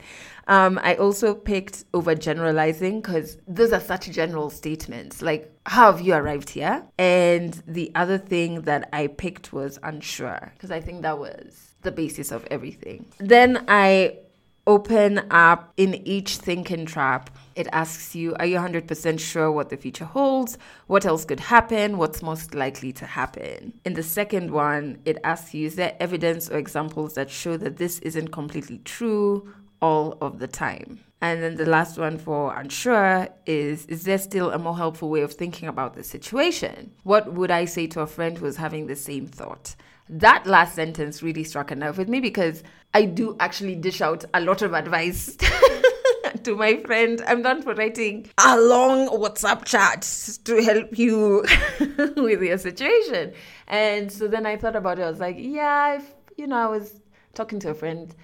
Um, 0.48 0.80
I 0.82 0.94
also 0.94 1.34
picked 1.34 1.84
over 1.92 2.14
generalizing 2.14 3.00
because 3.00 3.38
those 3.46 3.72
are 3.72 3.80
such 3.80 4.10
general 4.10 4.50
statements. 4.50 5.20
Like, 5.22 5.52
how 5.66 5.92
have 5.92 6.00
you 6.00 6.14
arrived 6.14 6.50
here? 6.50 6.84
And 6.98 7.62
the 7.66 7.92
other 7.94 8.18
thing 8.18 8.62
that 8.62 8.88
I 8.92 9.08
picked 9.08 9.52
was 9.52 9.78
unsure 9.82 10.52
because 10.54 10.70
I 10.70 10.80
think 10.80 11.02
that 11.02 11.18
was 11.18 11.74
the 11.82 11.92
basis 11.92 12.32
of 12.32 12.46
everything. 12.50 13.06
Then 13.18 13.64
I 13.68 14.18
open 14.66 15.20
up 15.30 15.72
in 15.76 15.94
each 16.06 16.36
thinking 16.36 16.86
trap 16.86 17.30
it 17.54 17.68
asks 17.72 18.14
you 18.14 18.34
are 18.36 18.46
you 18.46 18.56
100% 18.56 19.20
sure 19.20 19.50
what 19.50 19.70
the 19.70 19.76
future 19.76 20.04
holds? 20.04 20.58
What 20.86 21.06
else 21.06 21.24
could 21.24 21.40
happen? 21.40 21.98
What's 21.98 22.22
most 22.22 22.54
likely 22.54 22.92
to 22.94 23.06
happen? 23.06 23.74
In 23.84 23.94
the 23.94 24.02
second 24.02 24.50
one 24.50 24.98
it 25.04 25.18
asks 25.24 25.54
you 25.54 25.66
is 25.66 25.76
there 25.76 25.96
evidence 26.00 26.50
or 26.50 26.58
examples 26.58 27.14
that 27.14 27.30
show 27.30 27.56
that 27.56 27.76
this 27.76 27.98
isn't 28.00 28.28
completely 28.28 28.78
true 28.84 29.52
all 29.80 30.18
of 30.20 30.38
the 30.38 30.48
time? 30.48 31.00
And 31.20 31.40
then 31.40 31.54
the 31.54 31.66
last 31.66 31.98
one 31.98 32.18
for 32.18 32.52
unsure 32.54 33.28
is 33.46 33.86
Is 33.86 34.02
there 34.02 34.18
still 34.18 34.50
a 34.50 34.58
more 34.58 34.76
helpful 34.76 35.08
way 35.08 35.20
of 35.20 35.32
thinking 35.32 35.68
about 35.68 35.94
the 35.94 36.02
situation? 36.02 36.92
What 37.04 37.32
would 37.32 37.50
I 37.50 37.64
say 37.64 37.86
to 37.88 38.00
a 38.00 38.06
friend 38.06 38.36
who 38.36 38.46
is 38.46 38.56
having 38.56 38.88
the 38.88 38.96
same 38.96 39.26
thought? 39.26 39.76
That 40.08 40.46
last 40.46 40.74
sentence 40.74 41.22
really 41.22 41.44
struck 41.44 41.70
a 41.70 41.76
nerve 41.76 41.96
with 41.96 42.08
me 42.08 42.20
because 42.20 42.62
I 42.92 43.04
do 43.04 43.36
actually 43.38 43.76
dish 43.76 44.00
out 44.00 44.24
a 44.34 44.40
lot 44.40 44.62
of 44.62 44.74
advice 44.74 45.36
to 46.44 46.56
my 46.56 46.76
friend. 46.78 47.22
I'm 47.26 47.42
not 47.42 47.64
for 47.64 47.74
writing 47.74 48.28
a 48.38 48.58
long 48.58 49.08
WhatsApp 49.08 49.64
chat 49.64 50.02
to 50.44 50.62
help 50.62 50.98
you 50.98 51.44
with 52.16 52.42
your 52.42 52.58
situation. 52.58 53.32
And 53.68 54.10
so 54.10 54.28
then 54.28 54.46
I 54.46 54.56
thought 54.56 54.76
about 54.76 54.98
it. 54.98 55.02
I 55.02 55.10
was 55.10 55.20
like, 55.20 55.36
yeah, 55.38 55.96
if, 55.96 56.14
you 56.36 56.46
know, 56.46 56.56
I 56.56 56.66
was 56.66 57.00
talking 57.34 57.58
to 57.60 57.70
a 57.70 57.74
friend 57.74 58.14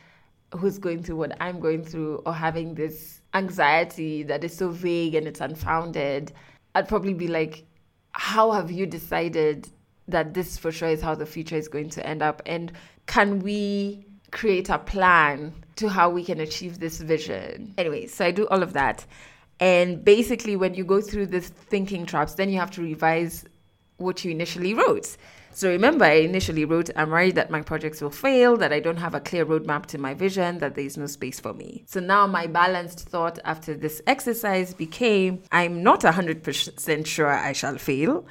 who's 0.57 0.79
going 0.79 1.03
through 1.03 1.17
what 1.17 1.37
I'm 1.41 1.61
going 1.61 1.85
through 1.85 2.23
or 2.25 2.35
having 2.35 2.75
this 2.75 3.21
anxiety 3.35 4.23
that 4.25 4.45
is 4.45 4.57
so 4.57 4.71
vague 4.71 5.15
and 5.15 5.27
it's 5.27 5.41
unfounded, 5.41 6.33
I'd 6.75 6.89
probably 6.89 7.15
be 7.15 7.29
like, 7.29 7.65
how 8.13 8.53
have 8.53 8.71
you 8.71 8.87
decided 8.87 9.69
that 10.09 10.33
this 10.33 10.57
for 10.57 10.73
sure 10.73 10.89
is 10.89 11.03
how 11.03 11.15
the 11.15 11.27
future 11.27 11.57
is 11.57 11.69
going 11.69 11.91
to 11.91 12.07
end 12.07 12.23
up? 12.23 12.41
And 12.47 12.73
can 13.07 13.41
we 13.41 14.07
create 14.31 14.69
a 14.69 14.79
plan 14.79 15.53
to 15.77 15.89
how 15.89 16.11
we 16.11 16.25
can 16.25 16.41
achieve 16.41 16.81
this 16.81 17.01
vision? 17.01 17.75
Anyway, 17.79 18.07
so 18.07 18.25
I 18.25 18.31
do 18.31 18.47
all 18.49 18.63
of 18.63 18.73
that. 18.73 19.07
And 19.61 20.05
basically, 20.05 20.57
when 20.57 20.75
you 20.75 20.85
go 20.85 21.01
through 21.01 21.27
this 21.27 21.49
thinking 21.49 22.07
traps, 22.07 22.35
then 22.35 22.49
you 22.49 22.59
have 22.59 22.71
to 22.73 22.83
revise 22.83 23.45
what 23.97 24.25
you 24.25 24.31
initially 24.31 24.75
wrote. 24.75 25.17
So 25.51 25.69
remember, 25.69 26.05
I 26.05 26.21
initially 26.21 26.65
wrote, 26.65 26.91
I'm 26.95 27.11
worried 27.11 27.35
that 27.35 27.51
my 27.51 27.63
projects 27.63 28.01
will 28.01 28.11
fail, 28.11 28.57
that 28.59 28.73
I 28.73 28.79
don't 28.79 28.99
have 28.99 29.17
a 29.17 29.21
clear 29.21 29.45
roadmap 29.45 29.87
to 29.87 29.99
my 29.99 30.15
vision, 30.15 30.59
that 30.59 30.77
there's 30.77 30.97
no 30.97 31.07
space 31.07 31.41
for 31.41 31.53
me. 31.53 31.83
So 31.87 31.99
now 31.99 32.29
my 32.29 32.47
balanced 32.47 33.01
thought 33.01 33.41
after 33.45 33.75
this 33.75 34.01
exercise 34.07 34.73
became, 34.73 35.43
I'm 35.51 35.83
not 35.83 36.03
100% 36.03 37.07
sure 37.07 37.27
I 37.27 37.53
shall 37.53 37.77
fail. 37.77 38.25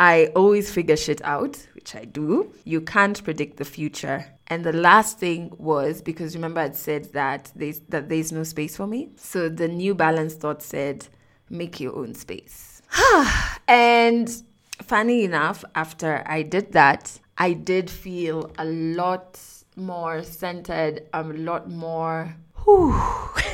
I 0.00 0.32
always 0.34 0.72
figure 0.72 0.96
shit 0.96 1.22
out, 1.24 1.58
which 1.74 1.94
I 1.94 2.06
do. 2.06 2.54
You 2.64 2.80
can't 2.80 3.22
predict 3.22 3.58
the 3.58 3.66
future. 3.66 4.24
And 4.46 4.64
the 4.64 4.72
last 4.72 5.18
thing 5.18 5.52
was 5.58 6.00
because 6.00 6.34
remember 6.34 6.62
I'd 6.62 6.74
said 6.74 7.12
that 7.12 7.52
there's 7.54 7.80
that 7.90 8.08
there's 8.08 8.32
no 8.32 8.42
space 8.42 8.78
for 8.78 8.86
me. 8.86 9.10
So 9.16 9.50
the 9.50 9.68
new 9.68 9.94
balance 9.94 10.34
thought 10.34 10.62
said, 10.62 11.06
make 11.50 11.80
your 11.80 11.94
own 11.94 12.14
space. 12.14 12.80
and 13.68 14.42
funny 14.80 15.24
enough, 15.24 15.64
after 15.74 16.22
I 16.24 16.42
did 16.42 16.72
that, 16.72 17.20
I 17.36 17.52
did 17.52 17.90
feel 17.90 18.50
a 18.56 18.64
lot 18.64 19.38
more 19.76 20.22
centered, 20.22 21.02
I'm 21.12 21.30
a 21.30 21.34
lot 21.34 21.68
more. 21.70 22.34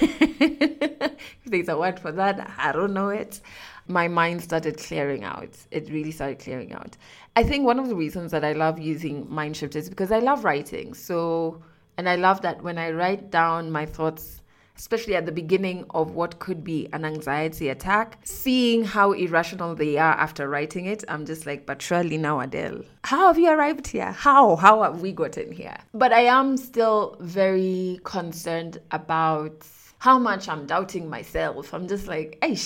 if 0.00 1.18
there's 1.46 1.68
a 1.68 1.76
word 1.76 1.98
for 1.98 2.12
that, 2.12 2.54
I 2.56 2.70
don't 2.70 2.94
know 2.94 3.08
it. 3.08 3.40
My 3.88 4.08
mind 4.08 4.42
started 4.42 4.78
clearing 4.78 5.24
out. 5.24 5.56
It 5.70 5.90
really 5.90 6.10
started 6.10 6.38
clearing 6.38 6.72
out. 6.72 6.96
I 7.36 7.42
think 7.42 7.64
one 7.64 7.78
of 7.78 7.88
the 7.88 7.96
reasons 7.96 8.32
that 8.32 8.44
I 8.44 8.52
love 8.52 8.78
using 8.78 9.26
mind 9.32 9.54
Mindshift 9.54 9.76
is 9.76 9.88
because 9.88 10.10
I 10.10 10.18
love 10.18 10.44
writing. 10.44 10.94
So, 10.94 11.62
and 11.96 12.08
I 12.08 12.16
love 12.16 12.42
that 12.42 12.62
when 12.62 12.78
I 12.78 12.90
write 12.90 13.30
down 13.30 13.70
my 13.70 13.86
thoughts 13.86 14.42
especially 14.78 15.16
at 15.16 15.26
the 15.26 15.32
beginning 15.32 15.84
of 15.90 16.12
what 16.12 16.38
could 16.38 16.62
be 16.62 16.88
an 16.92 17.04
anxiety 17.04 17.68
attack, 17.68 18.18
seeing 18.24 18.84
how 18.84 19.12
irrational 19.12 19.74
they 19.74 19.96
are 19.96 20.12
after 20.14 20.48
writing 20.48 20.86
it, 20.86 21.02
I'm 21.08 21.24
just 21.24 21.46
like, 21.46 21.66
but 21.66 21.80
surely 21.80 22.16
now, 22.16 22.40
Adelle, 22.40 22.84
how 23.04 23.26
have 23.28 23.38
you 23.38 23.50
arrived 23.50 23.86
here? 23.86 24.12
How? 24.12 24.56
How 24.56 24.82
have 24.82 25.00
we 25.00 25.12
gotten 25.12 25.52
here? 25.52 25.76
But 25.94 26.12
I 26.12 26.22
am 26.22 26.56
still 26.56 27.16
very 27.20 28.00
concerned 28.04 28.78
about 28.90 29.66
how 29.98 30.18
much 30.18 30.48
I'm 30.48 30.66
doubting 30.66 31.08
myself. 31.08 31.72
I'm 31.72 31.88
just 31.88 32.06
like, 32.06 32.38
hey, 32.42 32.56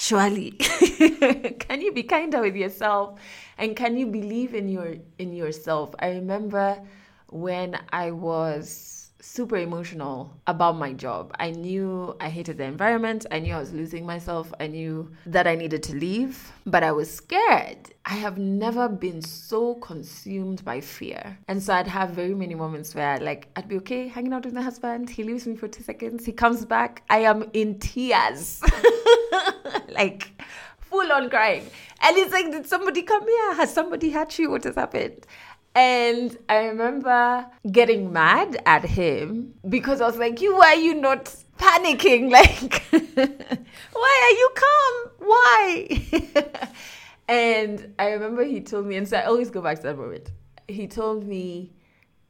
surely 0.00 0.50
can 1.58 1.82
you 1.82 1.92
be 1.92 2.02
kinder 2.02 2.40
with 2.40 2.56
yourself 2.56 3.20
and 3.58 3.76
can 3.76 3.98
you 3.98 4.06
believe 4.06 4.54
in 4.54 4.66
your 4.66 4.94
in 5.18 5.30
yourself 5.32 5.94
i 5.98 6.08
remember 6.08 6.80
when 7.28 7.78
i 7.92 8.10
was 8.10 9.00
super 9.20 9.56
emotional 9.56 10.32
about 10.46 10.76
my 10.76 10.92
job. 10.92 11.34
I 11.38 11.50
knew 11.50 12.16
I 12.20 12.28
hated 12.28 12.58
the 12.58 12.64
environment. 12.64 13.26
I 13.30 13.38
knew 13.38 13.54
I 13.54 13.58
was 13.58 13.72
losing 13.72 14.04
myself. 14.06 14.52
I 14.58 14.66
knew 14.66 15.10
that 15.26 15.46
I 15.46 15.54
needed 15.54 15.82
to 15.84 15.94
leave, 15.94 16.52
but 16.66 16.82
I 16.82 16.92
was 16.92 17.12
scared. 17.12 17.90
I 18.06 18.14
have 18.14 18.38
never 18.38 18.88
been 18.88 19.22
so 19.22 19.74
consumed 19.76 20.64
by 20.64 20.80
fear. 20.80 21.38
And 21.48 21.62
so 21.62 21.74
I'd 21.74 21.86
have 21.86 22.10
very 22.10 22.34
many 22.34 22.54
moments 22.54 22.94
where 22.94 23.18
like 23.18 23.48
I'd 23.56 23.68
be 23.68 23.76
okay 23.76 24.08
hanging 24.08 24.32
out 24.32 24.44
with 24.44 24.54
my 24.54 24.62
husband. 24.62 25.10
He 25.10 25.22
leaves 25.22 25.46
me 25.46 25.56
for 25.56 25.68
2 25.68 25.82
seconds. 25.82 26.24
He 26.24 26.32
comes 26.32 26.64
back. 26.64 27.02
I 27.10 27.18
am 27.18 27.50
in 27.52 27.78
tears. 27.78 28.62
like 29.92 30.30
full 30.78 31.10
on 31.12 31.30
crying. 31.30 31.68
And 32.02 32.16
it's 32.16 32.32
like, 32.32 32.50
did 32.50 32.66
somebody 32.66 33.02
come 33.02 33.26
here? 33.26 33.54
Has 33.54 33.72
somebody 33.72 34.10
had 34.10 34.36
you? 34.38 34.50
What 34.50 34.64
has 34.64 34.74
happened? 34.74 35.26
And 35.74 36.36
I 36.48 36.64
remember 36.66 37.46
getting 37.70 38.12
mad 38.12 38.60
at 38.66 38.84
him 38.84 39.54
because 39.68 40.00
I 40.00 40.06
was 40.06 40.16
like, 40.18 40.40
"You 40.40 40.56
why 40.56 40.74
are 40.74 40.80
you 40.80 40.94
not 40.94 41.32
panicking? 41.58 42.30
Like, 42.32 42.82
why 43.92 44.20
are 44.24 44.36
you 44.36 44.50
calm? 44.56 45.12
Why?" 45.18 46.48
and 47.28 47.94
I 47.98 48.10
remember 48.10 48.42
he 48.42 48.60
told 48.60 48.86
me, 48.86 48.96
and 48.96 49.06
so 49.06 49.18
I 49.18 49.24
always 49.24 49.50
go 49.50 49.60
back 49.60 49.76
to 49.76 49.82
that 49.84 49.96
moment. 49.96 50.32
He 50.66 50.88
told 50.88 51.24
me, 51.24 51.72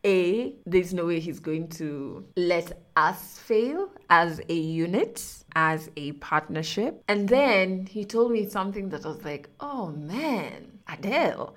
"A, 0.04 0.54
there's 0.66 0.92
no 0.95 1.07
way 1.07 1.21
he's 1.21 1.40
going 1.40 1.69
to 1.69 2.25
let 2.37 2.80
us 2.97 3.38
fail 3.38 3.90
as 4.09 4.40
a 4.49 4.54
unit." 4.54 5.37
As 5.57 5.90
a 5.97 6.12
partnership. 6.12 7.02
And 7.09 7.28
then 7.28 7.87
he 7.87 8.04
told 8.04 8.30
me 8.30 8.49
something 8.49 8.90
that 8.90 9.04
was 9.04 9.25
like, 9.25 9.49
oh 9.59 9.88
man, 9.88 10.78
Adelle, 10.88 11.57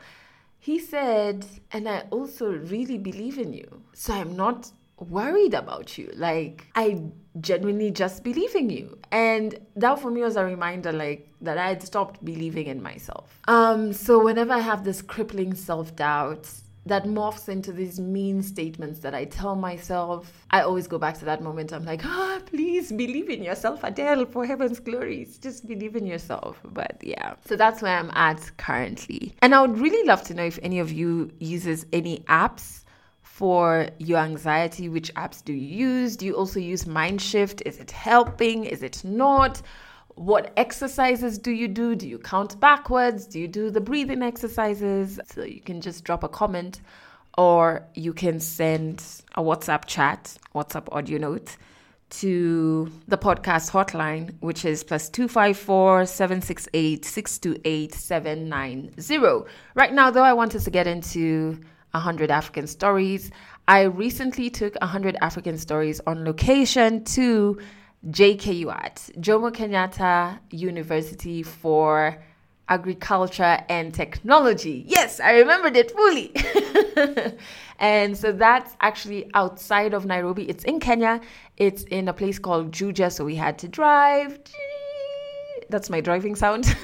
he 0.57 0.79
said, 0.79 1.45
and 1.71 1.87
I 1.87 2.05
also 2.09 2.47
really 2.51 2.97
believe 2.97 3.37
in 3.37 3.53
you. 3.53 3.83
So 3.93 4.13
I'm 4.13 4.35
not 4.35 4.71
worried 4.97 5.53
about 5.53 5.97
you. 5.97 6.11
Like, 6.15 6.67
I 6.73 7.03
genuinely 7.39 7.91
just 7.91 8.23
believe 8.23 8.55
in 8.55 8.69
you. 8.69 8.97
And 9.11 9.59
that 9.75 9.99
for 9.99 10.09
me 10.09 10.21
was 10.21 10.37
a 10.37 10.45
reminder, 10.45 10.91
like, 10.91 11.29
that 11.41 11.57
I 11.57 11.67
had 11.67 11.83
stopped 11.83 12.23
believing 12.23 12.67
in 12.67 12.81
myself. 12.81 13.39
Um, 13.47 13.93
so 13.93 14.23
whenever 14.23 14.53
I 14.53 14.59
have 14.59 14.83
this 14.83 15.01
crippling 15.01 15.53
self 15.53 15.95
doubt, 15.95 16.49
that 16.85 17.05
morphs 17.05 17.47
into 17.47 17.71
these 17.71 17.99
mean 17.99 18.43
statements 18.43 18.99
that 18.99 19.15
I 19.15 19.25
tell 19.25 19.55
myself. 19.55 20.45
I 20.51 20.61
always 20.61 20.87
go 20.87 20.97
back 20.97 21.17
to 21.19 21.25
that 21.25 21.41
moment. 21.41 21.71
I'm 21.71 21.85
like, 21.85 22.01
ah, 22.03 22.37
oh, 22.37 22.41
please 22.45 22.91
believe 22.91 23.29
in 23.29 23.41
yourself, 23.41 23.81
Adelle, 23.83 24.25
for 24.25 24.45
heaven's 24.45 24.79
glories. 24.79 25.37
Just 25.37 25.65
believe 25.65 25.95
in 25.95 26.05
yourself. 26.05 26.59
But 26.65 26.97
yeah, 27.01 27.35
so 27.45 27.55
that's 27.55 27.81
where 27.81 27.97
I'm 27.97 28.11
at 28.11 28.51
currently. 28.57 29.35
And 29.41 29.55
I 29.55 29.61
would 29.61 29.77
really 29.79 30.05
love 30.07 30.23
to 30.23 30.33
know 30.33 30.43
if 30.43 30.59
any 30.61 30.79
of 30.79 30.91
you 30.91 31.31
uses 31.39 31.85
any 31.93 32.19
apps 32.27 32.83
for 33.21 33.87
your 33.97 34.19
anxiety. 34.19 34.89
Which 34.89 35.13
apps 35.15 35.43
do 35.43 35.53
you 35.53 35.87
use? 35.87 36.17
Do 36.17 36.25
you 36.25 36.33
also 36.35 36.59
use 36.59 36.83
Mindshift? 36.83 37.61
Is 37.65 37.77
it 37.79 37.91
helping? 37.91 38.65
Is 38.65 38.83
it 38.83 39.03
not? 39.03 39.61
What 40.15 40.53
exercises 40.57 41.37
do 41.37 41.51
you 41.51 41.67
do? 41.67 41.95
Do 41.95 42.07
you 42.07 42.19
count 42.19 42.59
backwards? 42.59 43.25
Do 43.25 43.39
you 43.39 43.47
do 43.47 43.69
the 43.69 43.81
breathing 43.81 44.21
exercises? 44.21 45.19
So 45.25 45.43
you 45.43 45.61
can 45.61 45.81
just 45.81 46.03
drop 46.03 46.23
a 46.23 46.29
comment 46.29 46.81
or 47.37 47.85
you 47.95 48.13
can 48.13 48.39
send 48.39 49.03
a 49.35 49.41
WhatsApp 49.41 49.85
chat, 49.85 50.37
WhatsApp 50.53 50.87
audio 50.91 51.17
note 51.17 51.57
to 52.11 52.91
the 53.07 53.17
podcast 53.17 53.71
hotline, 53.71 54.35
which 54.39 54.65
is 54.65 54.83
plus 54.83 55.09
254 55.09 56.05
768 56.05 57.05
628 57.05 57.93
790. 57.93 59.47
Right 59.73 59.93
now, 59.93 60.11
though, 60.11 60.23
I 60.23 60.33
want 60.33 60.53
us 60.53 60.63
to 60.65 60.69
get 60.69 60.85
into 60.85 61.59
100 61.91 62.29
African 62.29 62.67
stories. 62.67 63.31
I 63.67 63.83
recently 63.83 64.51
took 64.51 64.75
100 64.75 65.17
African 65.21 65.57
stories 65.57 66.01
on 66.05 66.23
location 66.23 67.03
to 67.05 67.59
JKUAT, 68.09 69.17
Jomo 69.21 69.49
Kenyatta 69.49 70.39
University 70.51 71.41
for 71.41 72.21
Agriculture 72.67 73.63
and 73.69 73.93
Technology. 73.93 74.83
Yes, 74.87 75.21
I 75.21 75.39
remembered 75.39 75.77
it 75.77 75.91
fully. 75.91 76.33
and 77.79 78.17
so 78.17 78.33
that's 78.33 78.75
actually 78.81 79.31
outside 79.33 79.93
of 79.93 80.05
Nairobi. 80.05 80.49
It's 80.49 80.65
in 80.65 80.81
Kenya. 80.81 81.21
It's 81.55 81.83
in 81.83 82.09
a 82.09 82.13
place 82.13 82.39
called 82.39 82.71
Juja. 82.71 83.09
So 83.09 83.23
we 83.23 83.35
had 83.35 83.57
to 83.59 83.69
drive. 83.69 84.37
That's 85.69 85.89
my 85.89 86.01
driving 86.01 86.35
sound. 86.35 86.75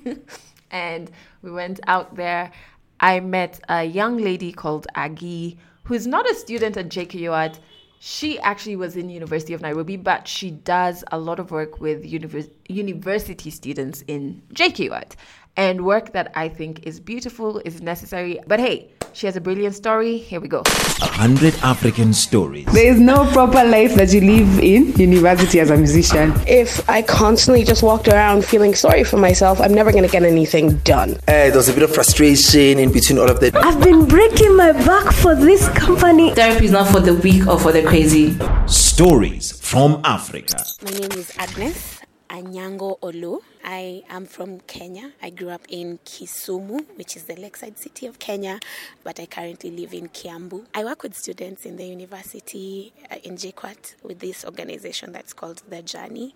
and 0.70 1.10
we 1.42 1.50
went 1.50 1.80
out 1.88 2.14
there. 2.14 2.52
I 3.00 3.18
met 3.18 3.58
a 3.68 3.82
young 3.82 4.16
lady 4.18 4.52
called 4.52 4.86
Aggie, 4.94 5.58
who's 5.82 6.06
not 6.06 6.30
a 6.30 6.34
student 6.36 6.76
at 6.76 6.88
JKUAT 6.88 7.58
she 8.04 8.36
actually 8.40 8.74
was 8.74 8.96
in 8.96 9.08
University 9.08 9.54
of 9.54 9.60
Nairobi, 9.60 9.96
but 9.96 10.26
she 10.26 10.50
does 10.50 11.04
a 11.12 11.20
lot 11.20 11.38
of 11.38 11.52
work 11.52 11.80
with 11.80 12.04
univers- 12.04 12.50
university 12.68 13.50
students 13.50 14.02
in 14.06 14.42
JKUAT 14.54 15.14
and 15.56 15.84
work 15.84 16.12
that 16.12 16.32
I 16.34 16.48
think 16.48 16.86
is 16.86 16.98
beautiful, 17.00 17.60
is 17.64 17.82
necessary. 17.82 18.40
But 18.46 18.60
hey, 18.60 18.90
she 19.12 19.26
has 19.26 19.36
a 19.36 19.40
brilliant 19.40 19.74
story. 19.74 20.16
Here 20.16 20.40
we 20.40 20.48
go. 20.48 20.60
A 20.60 21.06
100 21.06 21.54
African 21.62 22.14
stories. 22.14 22.64
There 22.66 22.90
is 22.90 22.98
no 22.98 23.30
proper 23.32 23.62
life 23.64 23.94
that 23.96 24.12
you 24.14 24.22
live 24.22 24.58
in 24.60 24.92
university 24.94 25.60
as 25.60 25.68
a 25.68 25.76
musician. 25.76 26.32
If 26.46 26.88
I 26.88 27.02
constantly 27.02 27.64
just 27.64 27.82
walked 27.82 28.08
around 28.08 28.44
feeling 28.44 28.74
sorry 28.74 29.04
for 29.04 29.18
myself, 29.18 29.60
I'm 29.60 29.74
never 29.74 29.92
going 29.92 30.04
to 30.04 30.10
get 30.10 30.22
anything 30.22 30.78
done. 30.78 31.14
Uh, 31.28 31.50
there 31.50 31.56
was 31.56 31.68
a 31.68 31.74
bit 31.74 31.82
of 31.82 31.94
frustration 31.94 32.78
in 32.78 32.90
between 32.90 33.18
all 33.18 33.30
of 33.30 33.40
that. 33.40 33.54
I've 33.56 33.82
been 33.82 34.06
breaking 34.06 34.56
my 34.56 34.72
back 34.72 35.12
for 35.12 35.34
this 35.34 35.68
company. 35.70 36.34
Therapy 36.34 36.64
is 36.64 36.72
not 36.72 36.90
for 36.90 37.00
the 37.00 37.14
weak 37.14 37.46
or 37.46 37.60
for 37.60 37.72
the 37.72 37.82
crazy. 37.82 38.38
Stories 38.66 39.52
from 39.52 40.00
Africa. 40.04 40.56
My 40.82 40.90
name 40.92 41.12
is 41.12 41.30
Agnes 41.36 42.01
Anyango 42.32 42.98
Olu. 43.00 43.42
I 43.62 44.04
am 44.08 44.24
from 44.24 44.60
Kenya. 44.60 45.12
I 45.22 45.28
grew 45.28 45.50
up 45.50 45.66
in 45.68 45.98
Kisumu, 45.98 46.86
which 46.96 47.14
is 47.14 47.24
the 47.24 47.36
lakeside 47.36 47.78
city 47.78 48.06
of 48.06 48.18
Kenya, 48.18 48.58
but 49.04 49.20
I 49.20 49.26
currently 49.26 49.70
live 49.70 49.92
in 49.92 50.08
Kiambu. 50.08 50.64
I 50.74 50.82
work 50.82 51.02
with 51.02 51.14
students 51.14 51.66
in 51.66 51.76
the 51.76 51.84
university 51.84 52.94
uh, 53.10 53.16
in 53.22 53.36
JKUAT 53.36 53.96
with 54.02 54.20
this 54.20 54.46
organization 54.46 55.12
that's 55.12 55.34
called 55.34 55.62
The 55.68 55.82
Journey. 55.82 56.34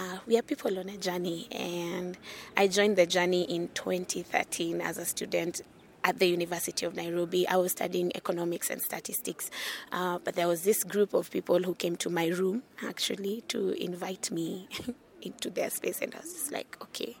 Uh, 0.00 0.18
we 0.26 0.36
are 0.36 0.42
people 0.42 0.76
on 0.76 0.88
a 0.88 0.96
journey, 0.96 1.46
and 1.52 2.18
I 2.56 2.66
joined 2.66 2.96
The 2.96 3.06
Journey 3.06 3.42
in 3.42 3.68
2013 3.74 4.80
as 4.80 4.98
a 4.98 5.04
student 5.04 5.62
at 6.02 6.18
the 6.18 6.26
University 6.26 6.84
of 6.86 6.96
Nairobi. 6.96 7.46
I 7.46 7.54
was 7.54 7.70
studying 7.70 8.10
economics 8.16 8.68
and 8.68 8.82
statistics, 8.82 9.48
uh, 9.92 10.18
but 10.24 10.34
there 10.34 10.48
was 10.48 10.64
this 10.64 10.82
group 10.82 11.14
of 11.14 11.30
people 11.30 11.62
who 11.62 11.76
came 11.76 11.94
to 11.98 12.10
my 12.10 12.26
room 12.26 12.64
actually 12.82 13.42
to 13.42 13.80
invite 13.80 14.32
me 14.32 14.66
into 15.22 15.50
their 15.50 15.70
space, 15.70 16.00
and 16.00 16.14
I 16.14 16.18
was 16.18 16.32
just 16.32 16.52
like, 16.52 16.76
okay. 16.82 17.16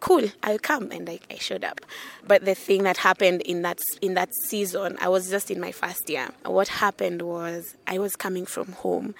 cool 0.00 0.28
i'll 0.42 0.58
come. 0.58 0.90
And 0.90 1.08
I, 1.08 1.20
I, 1.30 1.36
showed 1.36 1.62
up. 1.62 1.80
But 2.26 2.44
the 2.44 2.56
thing 2.56 2.82
that 2.82 2.96
happened 2.96 3.40
in 3.42 3.62
that 3.62 3.78
in 4.00 4.14
that 4.14 4.30
season 4.48 4.96
i 5.00 5.08
was 5.08 5.30
just 5.30 5.48
in 5.48 5.60
my 5.60 5.70
first 5.70 6.10
year. 6.10 6.28
What 6.44 6.66
happened 6.66 7.22
was 7.22 7.76
i 7.86 8.00
was 8.00 8.16
coming 8.16 8.44
from 8.44 8.72
home 8.72 9.14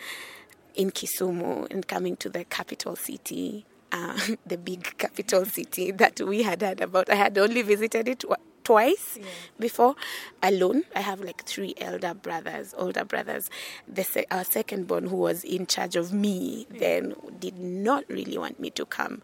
in 0.74 0.90
kisumu 0.90 1.70
and 1.70 1.86
coming 1.86 2.16
to 2.16 2.28
the 2.28 2.44
capital 2.44 2.96
city 2.96 3.64
uh, 3.92 4.18
the 4.46 4.58
big 4.58 4.98
capital 4.98 5.44
city 5.44 5.92
that 5.92 6.20
we 6.20 6.42
had 6.42 6.62
heard 6.62 6.80
about. 6.80 7.10
I 7.10 7.14
had 7.14 7.38
only 7.38 7.62
visited 7.62 8.08
it 8.08 8.24
twice 8.64 9.18
yeah. 9.20 9.26
before 9.58 9.94
alone. 10.42 10.84
I 10.94 11.00
have 11.00 11.20
like 11.20 11.44
three 11.44 11.74
elder 11.78 12.14
brothers, 12.14 12.74
older 12.76 13.04
brothers. 13.04 13.50
The 13.88 14.04
se- 14.04 14.26
our 14.30 14.44
second 14.44 14.86
born, 14.86 15.06
who 15.08 15.16
was 15.16 15.44
in 15.44 15.66
charge 15.66 15.96
of 15.96 16.12
me, 16.12 16.66
yeah. 16.72 16.80
then 16.80 17.14
did 17.38 17.58
not 17.58 18.04
really 18.08 18.38
want 18.38 18.60
me 18.60 18.70
to 18.70 18.84
come. 18.86 19.22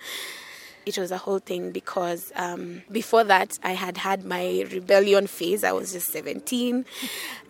It 0.86 0.96
was 0.96 1.10
a 1.10 1.18
whole 1.18 1.38
thing 1.38 1.70
because 1.70 2.32
um, 2.34 2.82
before 2.90 3.22
that, 3.24 3.58
I 3.62 3.72
had 3.72 3.98
had 3.98 4.24
my 4.24 4.64
rebellion 4.72 5.26
phase. 5.26 5.62
I 5.62 5.72
was 5.72 5.92
just 5.92 6.10
17 6.12 6.86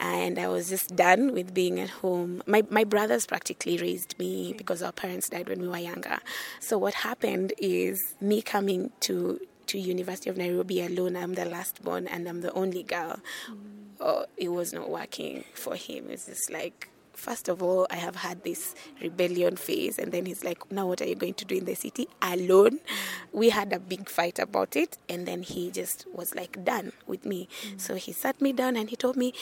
and 0.00 0.38
I 0.40 0.48
was 0.48 0.68
just 0.68 0.96
done 0.96 1.32
with 1.32 1.54
being 1.54 1.78
at 1.78 1.88
home. 1.88 2.42
My, 2.46 2.64
my 2.68 2.82
brothers 2.82 3.26
practically 3.26 3.78
raised 3.78 4.18
me 4.18 4.54
because 4.58 4.82
our 4.82 4.90
parents 4.90 5.28
died 5.28 5.48
when 5.48 5.60
we 5.60 5.68
were 5.68 5.78
younger. 5.78 6.18
So, 6.58 6.78
what 6.78 6.94
happened 6.94 7.52
is 7.58 8.16
me 8.20 8.42
coming 8.42 8.90
to 9.00 9.38
to 9.68 9.78
University 9.78 10.28
of 10.30 10.36
Nairobi 10.36 10.82
alone. 10.82 11.16
I'm 11.16 11.34
the 11.34 11.44
last 11.44 11.82
born 11.82 12.06
and 12.06 12.28
I'm 12.28 12.40
the 12.40 12.52
only 12.52 12.82
girl. 12.82 13.20
Mm. 13.50 13.56
Oh, 14.00 14.26
it 14.36 14.48
was 14.48 14.72
not 14.72 14.88
working 14.90 15.44
for 15.54 15.74
him. 15.74 16.10
It's 16.10 16.26
just 16.26 16.50
like 16.50 16.88
first 17.18 17.48
of 17.48 17.62
all, 17.62 17.86
I 17.90 17.96
have 17.96 18.14
had 18.14 18.44
this 18.44 18.74
rebellion 19.02 19.56
phase, 19.56 19.98
and 19.98 20.12
then 20.12 20.24
he's 20.24 20.44
like, 20.44 20.70
Now, 20.70 20.86
what 20.86 21.02
are 21.02 21.06
you 21.06 21.16
going 21.16 21.34
to 21.34 21.44
do 21.44 21.56
in 21.56 21.64
the 21.64 21.74
city 21.74 22.08
alone? 22.22 22.78
We 23.32 23.50
had 23.50 23.72
a 23.72 23.80
big 23.80 24.08
fight 24.08 24.38
about 24.38 24.76
it, 24.76 24.96
and 25.08 25.26
then 25.26 25.42
he 25.42 25.70
just 25.70 26.06
was 26.14 26.34
like, 26.34 26.64
Done 26.64 26.92
with 27.06 27.26
me. 27.26 27.48
Mm. 27.66 27.80
So 27.80 27.96
he 27.96 28.12
sat 28.12 28.40
me 28.40 28.52
down 28.52 28.76
and 28.76 28.88
he 28.88 28.96
told 28.96 29.16
me, 29.16 29.34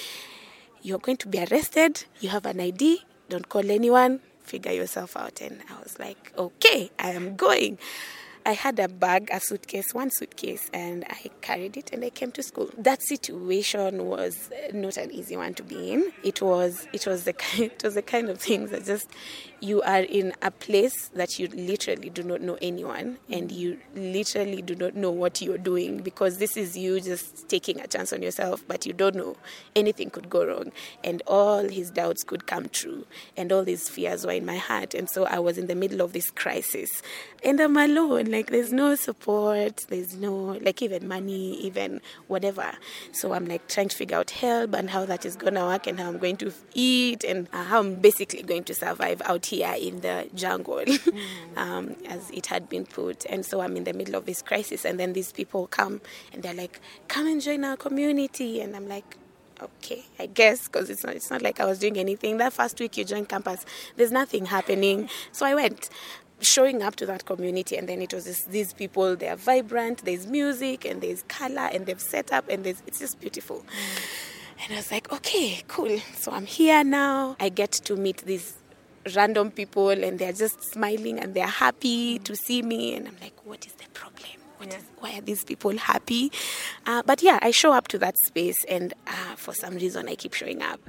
You're 0.82 0.98
going 0.98 1.18
to 1.18 1.28
be 1.28 1.38
arrested, 1.38 2.04
you 2.18 2.30
have 2.30 2.46
an 2.46 2.60
ID, 2.60 3.04
don't 3.28 3.48
call 3.48 3.70
anyone, 3.70 4.20
figure 4.40 4.72
yourself 4.72 5.16
out. 5.16 5.40
And 5.42 5.60
I 5.70 5.78
was 5.82 5.98
like, 5.98 6.32
Okay, 6.36 6.90
I 6.98 7.10
am 7.10 7.36
going. 7.36 7.78
I 8.46 8.52
had 8.52 8.78
a 8.78 8.86
bag, 8.86 9.28
a 9.32 9.40
suitcase, 9.40 9.92
one 9.92 10.08
suitcase, 10.12 10.70
and 10.72 11.04
I 11.10 11.30
carried 11.40 11.76
it 11.76 11.90
and 11.92 12.04
I 12.04 12.10
came 12.10 12.30
to 12.30 12.44
school. 12.44 12.70
That 12.78 13.02
situation 13.02 14.06
was 14.06 14.50
not 14.72 14.96
an 14.96 15.10
easy 15.10 15.36
one 15.36 15.52
to 15.54 15.64
be 15.64 15.90
in. 15.92 16.12
It 16.22 16.40
was 16.40 16.86
it 16.92 17.08
was 17.08 17.24
the 17.24 17.34
it 17.58 17.82
was 17.82 17.94
the 17.94 18.02
kind 18.02 18.28
of 18.28 18.40
thing 18.40 18.68
that 18.68 18.84
just 18.84 19.08
you 19.60 19.82
are 19.82 20.02
in 20.02 20.32
a 20.42 20.50
place 20.52 21.08
that 21.08 21.40
you 21.40 21.48
literally 21.48 22.10
do 22.10 22.22
not 22.22 22.40
know 22.40 22.56
anyone 22.62 23.18
and 23.28 23.50
you 23.50 23.78
literally 23.94 24.62
do 24.62 24.76
not 24.76 24.94
know 24.94 25.10
what 25.10 25.40
you're 25.40 25.58
doing 25.58 26.02
because 26.02 26.38
this 26.38 26.56
is 26.56 26.76
you 26.76 27.00
just 27.00 27.48
taking 27.48 27.80
a 27.80 27.86
chance 27.86 28.12
on 28.12 28.22
yourself, 28.22 28.62
but 28.68 28.86
you 28.86 28.92
don't 28.92 29.16
know 29.16 29.36
anything 29.74 30.08
could 30.10 30.30
go 30.30 30.46
wrong 30.46 30.70
and 31.02 31.20
all 31.26 31.68
his 31.68 31.90
doubts 31.90 32.22
could 32.22 32.46
come 32.46 32.68
true 32.68 33.06
and 33.36 33.50
all 33.50 33.64
these 33.64 33.88
fears 33.88 34.24
were 34.24 34.32
in 34.32 34.46
my 34.46 34.56
heart 34.56 34.94
and 34.94 35.10
so 35.10 35.24
I 35.24 35.40
was 35.40 35.58
in 35.58 35.66
the 35.66 35.74
middle 35.74 36.00
of 36.00 36.12
this 36.12 36.30
crisis 36.30 37.02
and 37.42 37.58
I'm 37.58 37.76
alone 37.76 38.34
like 38.36 38.50
there's 38.50 38.70
no 38.70 38.94
support 38.94 39.86
there's 39.88 40.14
no 40.14 40.34
like 40.60 40.82
even 40.82 41.08
money 41.08 41.54
even 41.58 42.02
whatever 42.26 42.70
so 43.10 43.32
i'm 43.32 43.46
like 43.46 43.66
trying 43.66 43.88
to 43.88 43.96
figure 43.96 44.18
out 44.18 44.30
help 44.30 44.74
and 44.74 44.90
how 44.90 45.06
that 45.06 45.24
is 45.24 45.36
going 45.36 45.54
to 45.54 45.64
work 45.64 45.86
and 45.86 45.98
how 45.98 46.08
i'm 46.08 46.18
going 46.18 46.36
to 46.36 46.52
eat 46.74 47.24
and 47.24 47.48
how 47.48 47.78
i'm 47.78 47.94
basically 47.94 48.42
going 48.42 48.62
to 48.62 48.74
survive 48.74 49.22
out 49.24 49.46
here 49.46 49.74
in 49.78 50.00
the 50.02 50.28
jungle 50.34 50.84
um, 51.56 51.96
as 52.08 52.30
it 52.30 52.44
had 52.44 52.68
been 52.68 52.84
put 52.84 53.24
and 53.30 53.46
so 53.46 53.62
i'm 53.62 53.74
in 53.74 53.84
the 53.84 53.94
middle 53.94 54.16
of 54.16 54.26
this 54.26 54.42
crisis 54.42 54.84
and 54.84 55.00
then 55.00 55.14
these 55.14 55.32
people 55.32 55.66
come 55.68 56.02
and 56.34 56.42
they're 56.42 56.52
like 56.52 56.78
come 57.08 57.26
and 57.26 57.40
join 57.40 57.64
our 57.64 57.76
community 57.76 58.60
and 58.60 58.76
i'm 58.76 58.86
like 58.86 59.16
okay, 59.58 60.04
I 60.18 60.26
guess, 60.26 60.66
because 60.66 60.90
it's 60.90 61.02
not, 61.02 61.14
it's 61.14 61.30
not 61.30 61.40
like 61.40 61.60
I 61.60 61.64
was 61.64 61.78
doing 61.78 61.96
anything. 61.96 62.36
That 62.36 62.52
first 62.52 62.78
week 62.78 62.98
you 62.98 63.04
join 63.06 63.24
campus, 63.24 63.64
there's 63.96 64.12
nothing 64.12 64.44
happening. 64.44 65.08
So 65.32 65.46
I 65.46 65.54
went 65.54 65.88
showing 66.40 66.82
up 66.82 66.96
to 66.96 67.06
that 67.06 67.24
community 67.24 67.76
and 67.76 67.88
then 67.88 68.02
it 68.02 68.12
was 68.12 68.24
just 68.24 68.50
these 68.50 68.72
people 68.72 69.16
they 69.16 69.28
are 69.28 69.36
vibrant 69.36 70.04
there's 70.04 70.26
music 70.26 70.84
and 70.84 71.00
there's 71.00 71.22
color 71.24 71.68
and 71.72 71.86
they've 71.86 72.00
set 72.00 72.32
up 72.32 72.48
and 72.48 72.64
there's 72.64 72.82
it's 72.86 72.98
just 72.98 73.20
beautiful. 73.20 73.64
And 74.62 74.74
i 74.74 74.76
was 74.76 74.90
like 74.90 75.10
okay 75.12 75.62
cool. 75.68 75.98
So 76.14 76.32
i'm 76.32 76.46
here 76.46 76.84
now. 76.84 77.36
I 77.40 77.48
get 77.48 77.72
to 77.72 77.96
meet 77.96 78.18
these 78.18 78.54
random 79.14 79.50
people 79.50 79.90
and 79.90 80.18
they're 80.18 80.32
just 80.32 80.62
smiling 80.72 81.18
and 81.18 81.32
they're 81.32 81.46
happy 81.46 82.18
to 82.20 82.36
see 82.36 82.62
me. 82.62 82.94
And 82.94 83.08
i'm 83.08 83.16
like 83.20 83.34
what 83.44 83.66
is 83.66 83.72
the 83.72 83.88
problem? 83.94 84.28
Yeah. 84.60 84.78
is, 84.78 84.84
why 85.00 85.18
are 85.18 85.20
these 85.20 85.44
people 85.44 85.76
happy? 85.76 86.32
Uh, 86.86 87.02
but 87.04 87.22
yeah 87.22 87.38
i 87.42 87.50
show 87.50 87.72
up 87.72 87.88
to 87.88 87.98
that 87.98 88.16
space 88.26 88.62
and 88.64 88.92
uh, 89.06 89.36
for 89.36 89.54
some 89.54 89.74
reason 89.74 90.08
i 90.08 90.14
keep 90.14 90.34
showing 90.34 90.62
up 90.62 90.80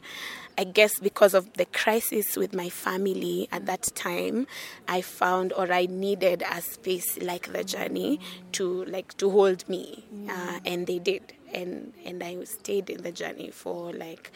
I 0.58 0.64
guess 0.64 1.00
because 1.00 1.36
of 1.36 1.54
the 1.54 1.66
crisis 1.66 2.36
with 2.36 2.54
my 2.54 2.70
family 2.70 3.48
at 3.52 3.68
that 3.68 3.84
time, 3.94 4.48
I 4.88 5.02
found 5.02 5.54
or 5.54 5.72
I 5.72 5.86
needed 5.86 6.44
a 6.50 6.62
space 6.62 7.18
like 7.22 7.54
the 7.54 7.64
journey 7.64 8.20
to 8.54 8.86
like 8.86 9.16
to 9.18 9.30
hold 9.30 9.70
me, 9.70 10.06
uh, 10.28 10.60
and 10.66 10.88
they 10.88 10.98
did, 10.98 11.34
and 11.54 11.94
and 12.04 12.24
I 12.24 12.44
stayed 12.46 12.90
in 12.90 13.04
the 13.04 13.12
journey 13.12 13.52
for 13.52 13.94
like 13.94 14.32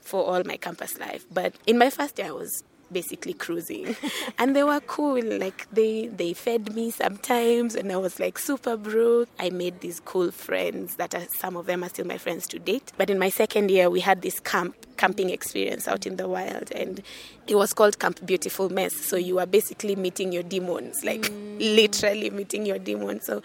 for 0.00 0.24
all 0.24 0.44
my 0.44 0.56
campus 0.56 0.98
life. 0.98 1.26
But 1.32 1.54
in 1.66 1.78
my 1.78 1.90
first 1.90 2.16
year, 2.18 2.28
I 2.28 2.32
was 2.32 2.62
basically 2.90 3.32
cruising. 3.32 3.96
And 4.38 4.54
they 4.54 4.64
were 4.64 4.80
cool 4.80 5.22
like 5.22 5.66
they 5.72 6.08
they 6.08 6.32
fed 6.32 6.74
me 6.74 6.90
sometimes 6.90 7.74
and 7.74 7.90
i 7.90 7.96
was 7.96 8.20
like 8.20 8.38
super 8.38 8.76
broke. 8.76 9.28
I 9.38 9.50
made 9.50 9.80
these 9.80 10.00
cool 10.00 10.30
friends 10.30 10.96
that 10.96 11.14
are 11.14 11.26
some 11.38 11.56
of 11.56 11.66
them 11.66 11.82
are 11.84 11.88
still 11.88 12.06
my 12.06 12.18
friends 12.18 12.46
to 12.48 12.58
date. 12.58 12.92
But 12.96 13.10
in 13.10 13.18
my 13.18 13.30
second 13.30 13.70
year 13.70 13.88
we 13.90 14.00
had 14.00 14.22
this 14.22 14.40
camp 14.40 14.74
camping 14.96 15.30
experience 15.30 15.86
out 15.88 16.06
in 16.06 16.16
the 16.16 16.28
wild 16.28 16.70
and 16.72 17.02
it 17.46 17.54
was 17.56 17.72
called 17.72 17.98
camp 17.98 18.24
beautiful 18.24 18.68
mess. 18.68 18.94
So 18.94 19.16
you 19.16 19.38
are 19.38 19.46
basically 19.46 19.96
meeting 19.96 20.32
your 20.32 20.42
demons 20.42 21.04
like 21.04 21.22
mm. 21.22 21.58
literally 21.58 22.30
meeting 22.30 22.66
your 22.66 22.78
demons. 22.78 23.24
So 23.26 23.42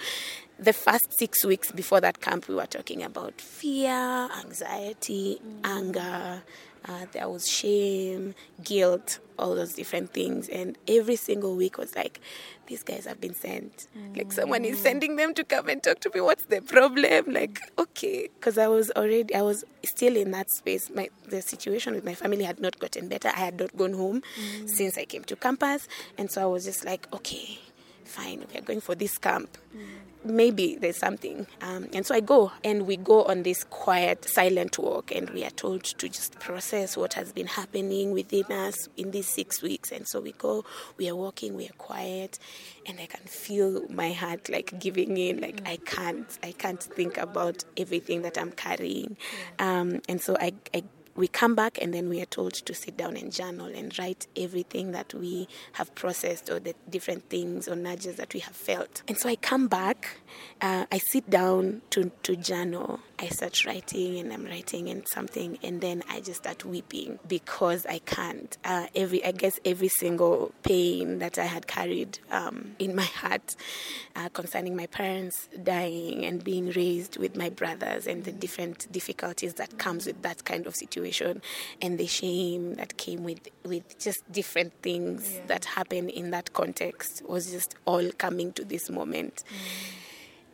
the 0.61 0.73
first 0.73 1.17
six 1.17 1.43
weeks 1.43 1.71
before 1.71 1.99
that 2.01 2.21
camp, 2.21 2.47
we 2.47 2.53
were 2.53 2.67
talking 2.67 3.01
about 3.01 3.41
fear, 3.41 4.29
anxiety, 4.43 5.41
mm. 5.43 5.59
anger. 5.63 6.43
Uh, 6.87 7.05
there 7.11 7.29
was 7.29 7.47
shame, 7.47 8.33
guilt, 8.63 9.19
all 9.37 9.53
those 9.55 9.73
different 9.73 10.11
things. 10.13 10.49
And 10.49 10.77
every 10.87 11.15
single 11.15 11.55
week 11.55 11.77
was 11.77 11.95
like, 11.95 12.19
these 12.65 12.83
guys 12.83 13.05
have 13.05 13.19
been 13.19 13.35
sent. 13.35 13.87
Like 14.15 14.31
someone 14.31 14.63
is 14.65 14.79
sending 14.79 15.15
them 15.15 15.33
to 15.35 15.43
come 15.43 15.67
and 15.69 15.83
talk 15.83 15.99
to 16.01 16.11
me. 16.13 16.21
What's 16.21 16.45
the 16.45 16.61
problem? 16.61 17.33
Like, 17.33 17.59
okay, 17.77 18.29
because 18.33 18.57
I 18.57 18.67
was 18.67 18.91
already, 18.95 19.35
I 19.35 19.41
was 19.41 19.63
still 19.83 20.15
in 20.15 20.31
that 20.31 20.49
space. 20.49 20.89
My 20.89 21.09
the 21.27 21.41
situation 21.41 21.93
with 21.93 22.05
my 22.05 22.13
family 22.15 22.43
had 22.45 22.59
not 22.59 22.79
gotten 22.79 23.09
better. 23.09 23.27
I 23.29 23.39
had 23.39 23.59
not 23.59 23.75
gone 23.75 23.93
home 23.93 24.23
since 24.65 24.97
I 24.97 25.05
came 25.05 25.23
to 25.25 25.35
campus, 25.35 25.87
and 26.17 26.31
so 26.31 26.41
I 26.41 26.45
was 26.45 26.63
just 26.63 26.85
like, 26.85 27.07
okay, 27.13 27.59
fine, 28.05 28.45
we 28.51 28.59
are 28.59 28.63
going 28.63 28.81
for 28.81 28.95
this 28.95 29.17
camp. 29.17 29.57
Maybe 30.23 30.75
there's 30.75 30.97
something. 30.97 31.47
Um, 31.61 31.87
and 31.93 32.05
so 32.05 32.13
I 32.13 32.19
go, 32.19 32.51
and 32.63 32.85
we 32.85 32.95
go 32.95 33.23
on 33.23 33.41
this 33.41 33.63
quiet, 33.63 34.23
silent 34.23 34.77
walk, 34.77 35.11
and 35.11 35.27
we 35.31 35.43
are 35.43 35.49
told 35.49 35.83
to 35.83 36.07
just 36.07 36.39
process 36.39 36.95
what 36.95 37.13
has 37.15 37.33
been 37.33 37.47
happening 37.47 38.11
within 38.11 38.45
us 38.51 38.87
in 38.97 39.09
these 39.09 39.27
six 39.27 39.63
weeks. 39.63 39.91
And 39.91 40.07
so 40.07 40.19
we 40.19 40.33
go, 40.33 40.63
we 40.97 41.09
are 41.09 41.15
walking, 41.15 41.55
we 41.55 41.65
are 41.65 41.77
quiet, 41.79 42.37
and 42.85 42.99
I 42.99 43.07
can 43.07 43.25
feel 43.25 43.81
my 43.89 44.11
heart 44.11 44.47
like 44.47 44.79
giving 44.79 45.17
in. 45.17 45.41
Like 45.41 45.61
I 45.65 45.77
can't, 45.77 46.37
I 46.43 46.51
can't 46.51 46.83
think 46.83 47.17
about 47.17 47.63
everything 47.75 48.21
that 48.21 48.37
I'm 48.37 48.51
carrying. 48.51 49.17
Um, 49.57 50.01
and 50.07 50.21
so 50.21 50.37
I, 50.39 50.53
I 50.71 50.83
we 51.15 51.27
come 51.27 51.55
back 51.55 51.77
and 51.81 51.93
then 51.93 52.09
we 52.09 52.21
are 52.21 52.25
told 52.25 52.53
to 52.53 52.73
sit 52.73 52.97
down 52.97 53.17
and 53.17 53.31
journal 53.31 53.67
and 53.67 53.97
write 53.99 54.27
everything 54.35 54.91
that 54.91 55.13
we 55.13 55.47
have 55.73 55.93
processed 55.95 56.49
or 56.49 56.59
the 56.59 56.73
different 56.89 57.29
things 57.29 57.67
or 57.67 57.75
nudges 57.75 58.15
that 58.15 58.33
we 58.33 58.39
have 58.39 58.55
felt. 58.55 59.03
And 59.07 59.17
so 59.17 59.29
I 59.29 59.35
come 59.35 59.67
back, 59.67 60.17
uh, 60.61 60.85
I 60.91 60.97
sit 60.97 61.29
down 61.29 61.81
to, 61.91 62.11
to 62.23 62.35
journal. 62.35 62.99
I 63.21 63.27
start 63.27 63.65
writing 63.65 64.17
and 64.17 64.33
I'm 64.33 64.45
writing 64.45 64.89
and 64.89 65.07
something, 65.07 65.59
and 65.61 65.79
then 65.79 66.01
I 66.09 66.21
just 66.21 66.37
start 66.37 66.65
weeping 66.65 67.19
because 67.27 67.85
I 67.85 67.99
can't. 67.99 68.57
Uh, 68.65 68.87
every, 68.95 69.23
I 69.23 69.31
guess, 69.31 69.59
every 69.63 69.89
single 69.89 70.51
pain 70.63 71.19
that 71.19 71.37
I 71.37 71.45
had 71.45 71.67
carried 71.67 72.17
um, 72.31 72.75
in 72.79 72.95
my 72.95 73.03
heart 73.03 73.55
uh, 74.15 74.29
concerning 74.29 74.75
my 74.75 74.87
parents 74.87 75.49
dying 75.61 76.25
and 76.25 76.43
being 76.43 76.71
raised 76.71 77.17
with 77.17 77.37
my 77.37 77.49
brothers 77.49 78.07
and 78.07 78.23
the 78.23 78.31
different 78.31 78.91
difficulties 78.91 79.53
that 79.53 79.77
comes 79.77 80.07
with 80.07 80.23
that 80.23 80.43
kind 80.43 80.65
of 80.65 80.75
situation 80.75 81.43
and 81.79 81.99
the 81.99 82.07
shame 82.07 82.73
that 82.75 82.97
came 82.97 83.23
with 83.23 83.49
with 83.63 83.99
just 83.99 84.19
different 84.31 84.73
things 84.81 85.39
that 85.45 85.65
happen 85.65 86.09
in 86.09 86.31
that 86.31 86.53
context 86.53 87.21
was 87.27 87.51
just 87.51 87.75
all 87.85 88.09
coming 88.17 88.51
to 88.53 88.65
this 88.65 88.89
moment. 88.89 89.43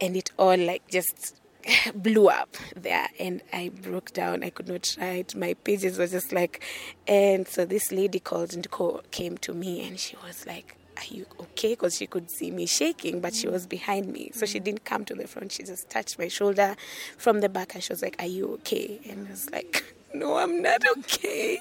And 0.02 0.18
it 0.18 0.32
all 0.38 0.58
like 0.58 0.86
just 0.92 1.40
blew 1.96 2.30
up 2.30 2.56
there 2.76 3.08
and 3.20 3.42
I 3.54 3.70
broke 3.70 4.14
down. 4.14 4.44
I 4.44 4.50
could 4.50 4.68
not 4.68 4.96
write. 5.00 5.36
My 5.36 5.54
pages 5.54 5.98
were 5.98 6.08
just 6.08 6.32
like, 6.32 6.64
and 7.08 7.48
so 7.48 7.66
this 7.66 7.92
lady 7.92 8.20
called 8.20 8.54
and 8.54 8.68
came 9.12 9.38
to 9.40 9.54
me 9.54 9.88
and 9.88 10.00
she 10.00 10.16
was 10.26 10.46
like, 10.46 10.76
are 10.98 11.14
you 11.14 11.26
okay? 11.40 11.74
Because 11.74 11.96
she 11.96 12.08
could 12.08 12.32
see 12.32 12.50
me 12.50 12.66
shaking, 12.66 13.22
but 13.22 13.36
she 13.36 13.48
was 13.48 13.68
mm. 13.68 13.70
behind 13.70 14.12
me. 14.12 14.32
So 14.34 14.46
she 14.46 14.60
mm. 14.60 14.64
didn't 14.64 14.86
come 14.86 15.06
to 15.06 15.14
the 15.14 15.28
front. 15.28 15.52
She 15.52 15.64
just 15.64 15.90
touched 15.90 16.18
my 16.18 16.28
shoulder 16.28 16.76
from 17.18 17.42
the 17.42 17.50
back 17.50 17.76
and 17.76 17.84
she 17.84 17.94
was 17.94 18.02
like, 18.02 18.16
Are 18.20 18.28
you 18.28 18.54
okay? 18.56 19.00
And 19.08 19.28
I 19.28 19.32
was 19.32 19.50
like, 19.52 19.84
No, 20.18 20.38
I'm 20.38 20.62
not 20.62 20.82
okay. 20.98 21.60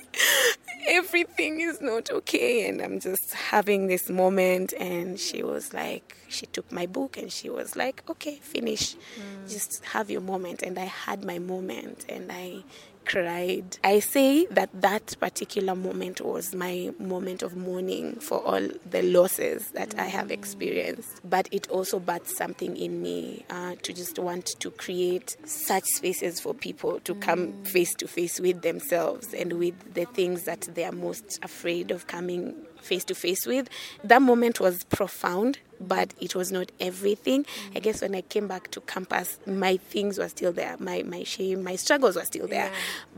Everything 0.88 1.60
is 1.60 1.80
not 1.80 2.10
okay. 2.10 2.68
And 2.68 2.80
I'm 2.80 3.00
just 3.00 3.34
having 3.34 3.86
this 3.86 4.08
moment. 4.08 4.72
And 4.78 5.18
she 5.18 5.42
was 5.42 5.74
like, 5.74 6.16
She 6.28 6.46
took 6.46 6.70
my 6.72 6.86
book 6.86 7.16
and 7.16 7.30
she 7.30 7.50
was 7.50 7.76
like, 7.76 8.02
Okay, 8.08 8.36
finish. 8.36 8.94
Mm. 8.94 9.50
Just 9.50 9.84
have 9.86 10.10
your 10.10 10.20
moment. 10.20 10.62
And 10.62 10.78
I 10.78 10.84
had 10.84 11.24
my 11.24 11.38
moment 11.38 12.06
and 12.08 12.30
I 12.32 12.62
cried. 13.06 13.78
I 13.82 14.00
say 14.00 14.46
that 14.46 14.68
that 14.74 15.16
particular 15.20 15.74
moment 15.74 16.20
was 16.20 16.54
my 16.54 16.92
moment 16.98 17.42
of 17.42 17.56
mourning 17.56 18.16
for 18.16 18.44
all 18.44 18.68
the 18.90 19.02
losses 19.02 19.70
that 19.70 19.98
I 19.98 20.04
have 20.04 20.30
experienced. 20.30 21.20
But 21.24 21.48
it 21.52 21.70
also 21.70 22.00
birthed 22.00 22.28
something 22.28 22.76
in 22.76 23.00
me 23.02 23.44
uh, 23.48 23.76
to 23.82 23.92
just 23.92 24.18
want 24.18 24.46
to 24.58 24.70
create 24.70 25.36
such 25.44 25.84
spaces 25.84 26.40
for 26.40 26.52
people 26.52 27.00
to 27.00 27.14
come 27.14 27.52
face 27.64 27.94
to 27.94 28.08
face 28.08 28.40
with 28.40 28.62
themselves 28.62 29.32
and 29.32 29.54
with 29.54 29.94
the 29.94 30.04
things 30.06 30.42
that 30.42 30.62
they 30.74 30.84
are 30.84 30.92
most 30.92 31.38
afraid 31.42 31.90
of 31.90 32.06
coming 32.08 32.54
face 32.80 33.04
to 33.04 33.14
face 33.14 33.46
with. 33.46 33.68
That 34.04 34.22
moment 34.22 34.60
was 34.60 34.84
profound, 34.84 35.58
but 35.80 36.14
it 36.20 36.34
was 36.34 36.52
not 36.52 36.70
everything. 36.80 37.46
I 37.74 37.80
guess 37.80 38.02
when 38.02 38.14
I 38.14 38.22
came 38.22 38.48
back 38.48 38.70
to 38.72 38.80
campus, 38.80 39.38
my 39.46 39.76
things 39.76 40.18
were 40.18 40.28
still 40.28 40.52
there. 40.52 40.76
My 40.78 41.02
my 41.02 41.22
shame, 41.22 41.62
my 41.62 41.76
struggles 41.76 42.16
were 42.16 42.24
still 42.24 42.46
there. 42.46 42.70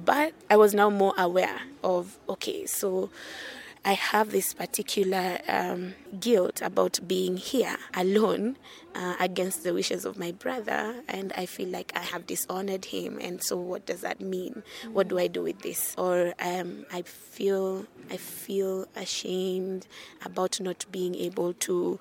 But 0.05 0.33
I 0.51 0.57
was 0.57 0.75
now 0.75 0.91
more 0.91 1.15
aware 1.17 1.61
of 1.83 2.19
okay, 2.29 2.67
so 2.67 3.11
I 3.85 3.93
have 3.93 4.33
this 4.33 4.53
particular 4.55 5.39
um, 5.49 5.95
guilt 6.19 6.61
about 6.63 7.01
being 7.07 7.37
here 7.37 7.77
alone 7.95 8.57
uh, 8.95 9.15
against 9.21 9.63
the 9.63 9.73
wishes 9.73 10.05
of 10.05 10.19
my 10.19 10.33
brother, 10.33 10.97
and 11.09 11.33
I 11.35 11.47
feel 11.47 11.69
like 11.69 11.93
I 11.95 12.01
have 12.01 12.27
dishonored 12.27 12.87
him. 12.87 13.19
And 13.21 13.43
so, 13.43 13.57
what 13.57 13.87
does 13.87 14.01
that 14.01 14.21
mean? 14.21 14.63
What 14.93 15.09
do 15.09 15.19
I 15.19 15.29
do 15.29 15.43
with 15.43 15.61
this? 15.61 15.95
Or 15.97 16.35
um, 16.41 16.85
I 16.93 17.03
feel 17.03 17.87
I 18.11 18.17
feel 18.17 18.87
ashamed 18.97 19.87
about 20.25 20.61
not 20.61 20.85
being 20.91 21.15
able 21.15 21.53
to 21.55 21.99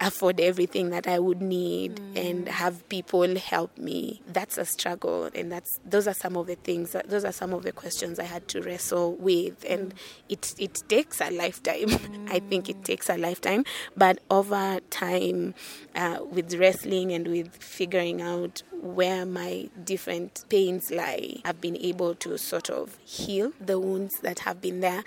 afford 0.00 0.40
everything 0.40 0.90
that 0.90 1.06
I 1.06 1.18
would 1.18 1.40
need 1.40 1.96
mm. 1.96 2.30
and 2.30 2.48
have 2.48 2.88
people 2.88 3.36
help 3.36 3.76
me. 3.78 4.22
That's 4.26 4.58
a 4.58 4.64
struggle, 4.64 5.30
and 5.34 5.50
that's 5.50 5.80
those 5.84 6.06
are 6.06 6.14
some 6.14 6.36
of 6.36 6.46
the 6.46 6.56
things. 6.56 6.94
Those 7.06 7.24
are 7.24 7.32
some 7.32 7.52
of 7.52 7.62
the 7.62 7.72
questions 7.72 8.18
I 8.18 8.24
had 8.24 8.48
to 8.48 8.62
wrestle 8.62 9.14
with, 9.14 9.64
and 9.68 9.94
mm. 9.94 9.98
it 10.28 10.54
it 10.58 10.82
takes 10.88 11.20
a 11.20 11.30
lifetime. 11.30 11.90
I 12.30 12.40
think 12.40 12.68
it 12.68 12.80
mm. 12.80 12.84
takes 12.84 13.08
a 13.08 13.16
lifetime, 13.16 13.64
but 13.96 14.20
over 14.30 14.80
time, 14.90 15.54
uh, 15.94 16.18
with 16.30 16.54
wrestling 16.54 17.12
and 17.12 17.28
with 17.28 17.54
figuring 17.56 18.20
out 18.20 18.62
where 18.80 19.26
my 19.26 19.68
different 19.84 20.44
pains 20.48 20.90
lie, 20.90 21.40
I've 21.44 21.60
been 21.60 21.76
able 21.76 22.14
to 22.16 22.38
sort 22.38 22.70
of 22.70 22.96
heal 23.04 23.52
the 23.60 23.80
wounds 23.80 24.20
that 24.20 24.40
have 24.40 24.60
been 24.60 24.80
there. 24.80 25.02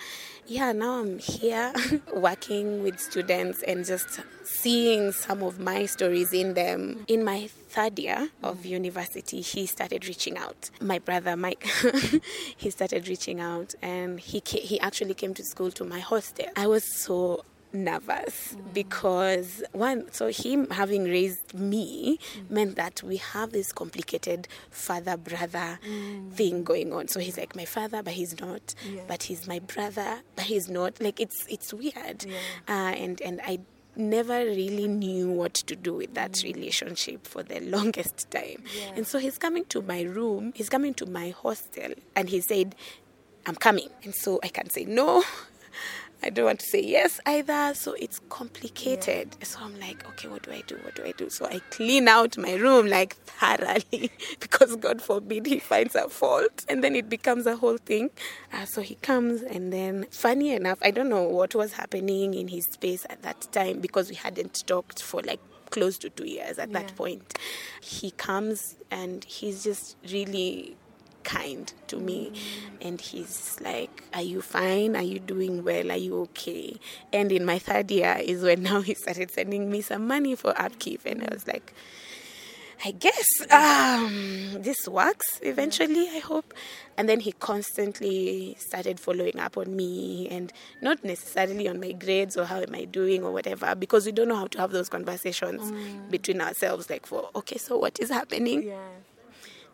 Yeah, 0.46 0.72
now 0.72 1.00
I'm 1.00 1.18
here 1.18 1.72
working 2.14 2.82
with 2.82 3.00
students 3.00 3.62
and 3.62 3.84
just 3.84 4.20
seeing 4.58 5.12
some 5.12 5.42
of 5.42 5.58
my 5.58 5.86
stories 5.86 6.32
in 6.32 6.54
them. 6.54 7.04
In 7.08 7.24
my 7.24 7.48
third 7.68 7.98
year 7.98 8.30
of 8.42 8.66
university, 8.66 9.40
he 9.40 9.66
started 9.66 10.06
reaching 10.06 10.36
out. 10.36 10.70
My 10.80 10.98
brother 10.98 11.36
Mike, 11.36 11.66
he 12.56 12.70
started 12.70 13.08
reaching 13.08 13.40
out, 13.40 13.74
and 13.82 14.18
he 14.20 14.40
ca- 14.40 14.60
he 14.60 14.80
actually 14.80 15.14
came 15.14 15.34
to 15.34 15.44
school 15.44 15.70
to 15.72 15.84
my 15.84 16.00
hostel. 16.00 16.46
I 16.56 16.66
was 16.66 16.84
so 16.84 17.44
nervous 17.72 18.54
mm. 18.54 18.74
because 18.74 19.62
one 19.72 20.10
so 20.12 20.26
him 20.28 20.68
having 20.70 21.04
raised 21.04 21.54
me 21.54 22.18
mm. 22.18 22.50
meant 22.50 22.74
that 22.76 23.00
we 23.02 23.16
have 23.18 23.52
this 23.52 23.70
complicated 23.72 24.48
father 24.70 25.16
brother 25.16 25.78
mm. 25.88 26.32
thing 26.32 26.64
going 26.64 26.92
on. 26.92 27.08
So 27.08 27.20
he's 27.20 27.38
like 27.38 27.54
my 27.54 27.64
father 27.64 28.02
but 28.02 28.14
he's 28.14 28.40
not. 28.40 28.74
But 29.06 29.22
he's 29.24 29.46
my 29.46 29.60
brother 29.60 30.20
but 30.36 30.46
he's 30.46 30.68
not. 30.68 31.00
Like 31.00 31.20
it's 31.20 31.46
it's 31.48 31.72
weird. 31.72 32.26
Uh, 32.68 32.72
and 32.72 33.20
and 33.20 33.40
i 33.44 33.60
never 33.96 34.38
really 34.44 34.88
knew 34.88 35.30
what 35.30 35.54
to 35.54 35.76
do 35.76 35.94
with 35.94 36.14
that 36.14 36.32
mm. 36.32 36.54
relationship 36.54 37.26
for 37.26 37.42
the 37.42 37.60
longest 37.60 38.30
time. 38.30 38.62
And 38.96 39.06
so 39.06 39.18
he's 39.18 39.38
coming 39.38 39.64
to 39.66 39.82
my 39.82 40.02
room 40.02 40.52
he's 40.54 40.68
coming 40.68 40.94
to 40.94 41.06
my 41.06 41.30
hostel 41.30 41.92
and 42.16 42.28
he 42.28 42.40
said 42.40 42.74
i'm 43.46 43.54
coming. 43.54 43.88
And 44.04 44.14
so 44.14 44.40
i 44.42 44.48
can 44.48 44.70
say 44.70 44.84
no 44.84 45.22
I 46.30 46.32
don't 46.32 46.44
want 46.44 46.60
to 46.60 46.66
say 46.66 46.80
yes 46.80 47.18
either, 47.26 47.74
so 47.74 47.94
it's 47.94 48.20
complicated. 48.28 49.34
So 49.42 49.58
I'm 49.62 49.80
like, 49.80 50.08
okay, 50.10 50.28
what 50.28 50.44
do 50.44 50.52
I 50.52 50.62
do? 50.64 50.76
What 50.84 50.94
do 50.94 51.02
I 51.02 51.10
do? 51.10 51.28
So 51.28 51.44
I 51.44 51.58
clean 51.70 52.06
out 52.06 52.38
my 52.38 52.54
room 52.54 52.86
like 52.86 53.16
thoroughly 53.16 54.12
because 54.38 54.76
God 54.76 55.02
forbid 55.02 55.46
he 55.46 55.58
finds 55.58 55.96
a 55.96 56.08
fault, 56.08 56.64
and 56.68 56.84
then 56.84 56.94
it 56.94 57.08
becomes 57.08 57.46
a 57.46 57.56
whole 57.56 57.78
thing. 57.78 58.10
Uh, 58.52 58.64
so 58.64 58.80
he 58.80 58.94
comes, 58.94 59.42
and 59.42 59.72
then 59.72 60.06
funny 60.12 60.52
enough, 60.52 60.78
I 60.82 60.92
don't 60.92 61.08
know 61.08 61.24
what 61.24 61.56
was 61.56 61.72
happening 61.72 62.34
in 62.34 62.46
his 62.46 62.66
space 62.66 63.04
at 63.10 63.22
that 63.22 63.48
time 63.50 63.80
because 63.80 64.08
we 64.08 64.14
hadn't 64.14 64.64
talked 64.68 65.02
for 65.02 65.22
like 65.22 65.40
close 65.70 65.98
to 65.98 66.10
two 66.10 66.28
years 66.28 66.60
at 66.60 66.72
that 66.74 66.94
point. 66.94 67.38
He 67.80 68.12
comes 68.12 68.76
and 68.92 69.24
he's 69.24 69.64
just 69.64 69.96
really 70.08 70.76
kind 71.24 71.72
to 71.88 71.96
me 71.96 72.32
and 72.80 73.00
he's 73.00 73.58
like, 73.60 74.04
Are 74.14 74.22
you 74.22 74.42
fine? 74.42 74.96
Are 74.96 75.02
you 75.02 75.18
doing 75.18 75.64
well? 75.64 75.90
Are 75.90 75.96
you 75.96 76.20
okay? 76.22 76.78
And 77.12 77.32
in 77.32 77.44
my 77.44 77.58
third 77.58 77.90
year 77.90 78.18
is 78.20 78.42
when 78.42 78.62
now 78.70 78.80
he 78.80 78.94
started 78.94 79.30
sending 79.30 79.70
me 79.70 79.80
some 79.82 80.06
money 80.06 80.34
for 80.34 80.58
upkeep. 80.60 81.02
And 81.04 81.22
I 81.22 81.28
was 81.32 81.46
like, 81.46 81.74
I 82.82 82.92
guess 82.92 83.26
um, 83.50 84.62
this 84.62 84.88
works 84.88 85.38
eventually, 85.42 86.08
I 86.08 86.20
hope. 86.20 86.54
And 86.96 87.10
then 87.10 87.20
he 87.20 87.32
constantly 87.32 88.56
started 88.58 88.98
following 88.98 89.38
up 89.38 89.58
on 89.58 89.76
me 89.76 90.28
and 90.30 90.50
not 90.80 91.04
necessarily 91.04 91.68
on 91.68 91.78
my 91.78 91.92
grades 91.92 92.38
or 92.38 92.44
how 92.44 92.60
am 92.60 92.74
I 92.74 92.86
doing 92.86 93.22
or 93.22 93.32
whatever, 93.32 93.74
because 93.74 94.06
we 94.06 94.12
don't 94.12 94.28
know 94.28 94.36
how 94.36 94.46
to 94.46 94.58
have 94.58 94.70
those 94.70 94.88
conversations 94.88 95.70
between 96.10 96.40
ourselves. 96.40 96.88
Like, 96.88 97.04
for, 97.04 97.28
okay, 97.34 97.58
so 97.58 97.76
what 97.76 98.00
is 98.00 98.08
happening? 98.08 98.72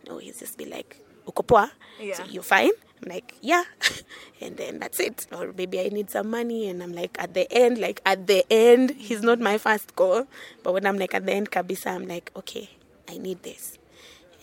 No, 0.08 0.18
he's 0.18 0.40
just 0.40 0.58
be 0.58 0.64
like, 0.66 1.00
Uko 1.26 1.46
poa? 1.46 1.70
So 2.14 2.24
you 2.24 2.42
fine? 2.42 2.70
I'm 3.02 3.10
like, 3.10 3.34
yeah. 3.40 3.64
and 4.40 4.56
then 4.56 4.78
that's 4.78 5.00
it. 5.00 5.26
Or 5.32 5.52
maybe 5.56 5.80
I 5.80 5.88
need 5.88 6.10
some 6.10 6.30
money. 6.30 6.68
And 6.68 6.82
I'm 6.82 6.92
like, 6.92 7.16
at 7.18 7.34
the 7.34 7.50
end, 7.52 7.78
like 7.78 8.00
at 8.06 8.26
the 8.26 8.44
end, 8.50 8.92
he's 8.96 9.22
not 9.22 9.38
my 9.40 9.58
first 9.58 9.96
call. 9.96 10.26
But 10.62 10.72
when 10.72 10.86
I'm 10.86 10.98
like 10.98 11.14
at 11.14 11.26
the 11.26 11.32
end, 11.32 11.50
Kabisa, 11.50 11.94
I'm 11.94 12.06
like, 12.08 12.30
okay, 12.36 12.70
I 13.08 13.18
need 13.18 13.42
this. 13.42 13.78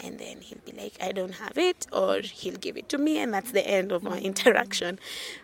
And 0.03 0.19
then 0.19 0.41
he'll 0.41 0.59
be 0.65 0.73
like, 0.73 0.93
I 1.01 1.13
don't 1.13 1.35
have 1.35 1.57
it, 1.57 1.87
or 1.93 2.19
he'll 2.19 2.57
give 2.57 2.75
it 2.75 2.89
to 2.89 2.97
me, 2.97 3.19
and 3.19 3.33
that's 3.33 3.51
the 3.51 3.65
end 3.65 3.93
of 3.93 4.05
our 4.05 4.17
interaction. 4.17 4.99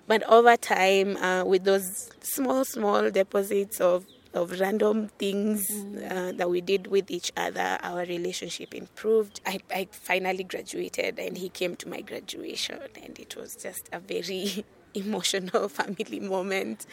But 0.06 0.24
over 0.24 0.58
time, 0.58 1.16
uh, 1.18 1.46
with 1.46 1.64
those 1.64 2.10
small, 2.22 2.66
small 2.66 3.10
deposits 3.10 3.80
of 3.80 4.06
of 4.34 4.60
random 4.60 5.08
things 5.18 5.70
uh, 5.72 6.32
that 6.36 6.50
we 6.50 6.62
did 6.62 6.88
with 6.88 7.10
each 7.10 7.32
other, 7.36 7.78
our 7.82 8.06
relationship 8.06 8.74
improved. 8.76 9.42
I, 9.46 9.60
I 9.74 9.88
finally 9.92 10.44
graduated, 10.44 11.20
and 11.20 11.38
he 11.38 11.50
came 11.50 11.76
to 11.78 11.90
my 11.90 12.02
graduation, 12.02 12.80
and 13.04 13.18
it 13.20 13.36
was 13.36 13.56
just 13.56 13.90
a 13.92 14.00
very 14.00 14.66
emotional 14.94 15.70
family 15.80 16.20
moment 16.20 16.86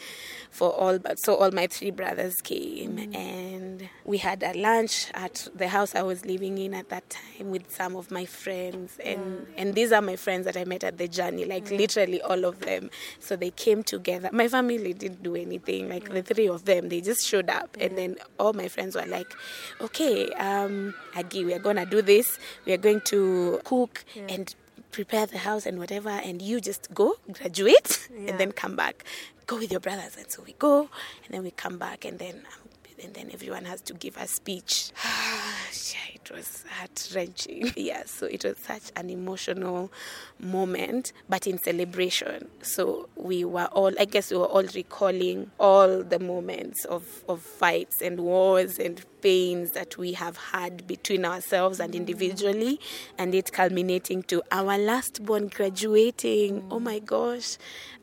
for 0.51 0.71
all 0.71 0.99
but 0.99 1.19
so 1.19 1.35
all 1.35 1.51
my 1.51 1.67
three 1.67 1.91
brothers 1.91 2.35
came 2.43 2.97
and 3.13 3.89
we 4.05 4.17
had 4.17 4.41
a 4.43 4.53
lunch 4.57 5.11
at 5.13 5.47
the 5.55 5.67
house 5.67 5.95
I 5.95 6.01
was 6.01 6.25
living 6.25 6.57
in 6.57 6.73
at 6.73 6.89
that 6.89 7.09
time 7.09 7.51
with 7.51 7.69
some 7.71 7.95
of 7.95 8.11
my 8.11 8.25
friends. 8.25 8.97
And 9.03 9.47
and 9.57 9.75
these 9.75 9.91
are 9.91 10.01
my 10.01 10.15
friends 10.15 10.45
that 10.45 10.57
I 10.57 10.65
met 10.65 10.83
at 10.83 10.97
the 10.97 11.07
journey 11.07 11.45
like 11.45 11.69
literally 11.69 12.21
all 12.21 12.45
of 12.45 12.59
them. 12.59 12.89
So 13.19 13.35
they 13.35 13.51
came 13.51 13.83
together. 13.83 14.29
My 14.31 14.47
family 14.47 14.93
didn't 14.93 15.23
do 15.23 15.35
anything. 15.35 15.89
Like 15.89 16.09
the 16.09 16.21
three 16.21 16.47
of 16.47 16.65
them 16.65 16.89
they 16.89 17.01
just 17.01 17.25
showed 17.25 17.49
up. 17.49 17.75
And 17.79 17.97
then 17.97 18.17
all 18.39 18.53
my 18.53 18.67
friends 18.67 18.95
were 18.95 19.05
like 19.05 19.33
okay 19.81 20.29
um 20.33 20.93
Aggie 21.15 21.45
we 21.45 21.53
are 21.53 21.59
gonna 21.59 21.85
do 21.85 22.01
this. 22.01 22.39
We 22.65 22.73
are 22.73 22.77
going 22.77 23.01
to 23.01 23.59
cook 23.63 24.03
and 24.29 24.53
prepare 24.97 25.27
the 25.27 25.37
house 25.37 25.67
and 25.67 25.77
whatever 25.77 26.09
and 26.09 26.41
you 26.41 26.59
just 26.59 26.91
go 26.91 27.13
graduate 27.31 28.09
and 28.27 28.39
then 28.39 28.51
come 28.51 28.75
back. 28.75 29.03
Go 29.45 29.57
with 29.57 29.69
your 29.69 29.79
brothers 29.79 30.17
and 30.17 30.25
so 30.31 30.41
we 30.41 30.53
go 30.53 30.89
and 31.23 31.29
then 31.29 31.43
we 31.43 31.51
come 31.51 31.77
back 31.77 32.03
and 32.03 32.17
then 32.17 32.33
um, 32.37 32.69
and 33.03 33.13
then 33.13 33.29
everyone 33.31 33.63
has 33.65 33.79
to 33.81 33.93
give 33.93 34.17
a 34.17 34.27
speech. 34.27 34.89
Yeah, 35.93 36.15
it 36.15 36.31
was 36.31 36.63
heart 36.69 37.11
wrenching 37.13 37.71
yeah 37.77 38.03
so 38.05 38.25
it 38.25 38.43
was 38.43 38.57
such 38.57 38.91
an 38.95 39.09
emotional 39.09 39.91
moment 40.39 41.13
but 41.29 41.45
in 41.45 41.59
celebration. 41.59 42.47
So 42.61 43.07
we 43.15 43.45
were 43.45 43.65
all 43.65 43.91
i 43.99 44.05
guess 44.05 44.31
we 44.31 44.37
were 44.37 44.45
all 44.45 44.63
recalling 44.73 45.51
all 45.59 46.03
the 46.03 46.19
moments 46.19 46.85
of, 46.85 47.23
of 47.29 47.41
fights 47.41 48.01
and 48.01 48.19
wars 48.21 48.79
and 48.79 48.99
pains 49.21 49.71
that 49.71 49.97
we 49.97 50.13
have 50.13 50.37
had 50.37 50.87
between 50.87 51.25
ourselves 51.25 51.79
and 51.79 51.95
individually, 51.95 52.79
and 53.17 53.33
it 53.35 53.51
culminating 53.51 54.23
to 54.23 54.41
our 54.51 54.77
last 54.77 55.23
born 55.25 55.47
graduating. 55.47 56.63
Oh 56.71 56.79
my 56.79 56.99
gosh, 56.99 57.57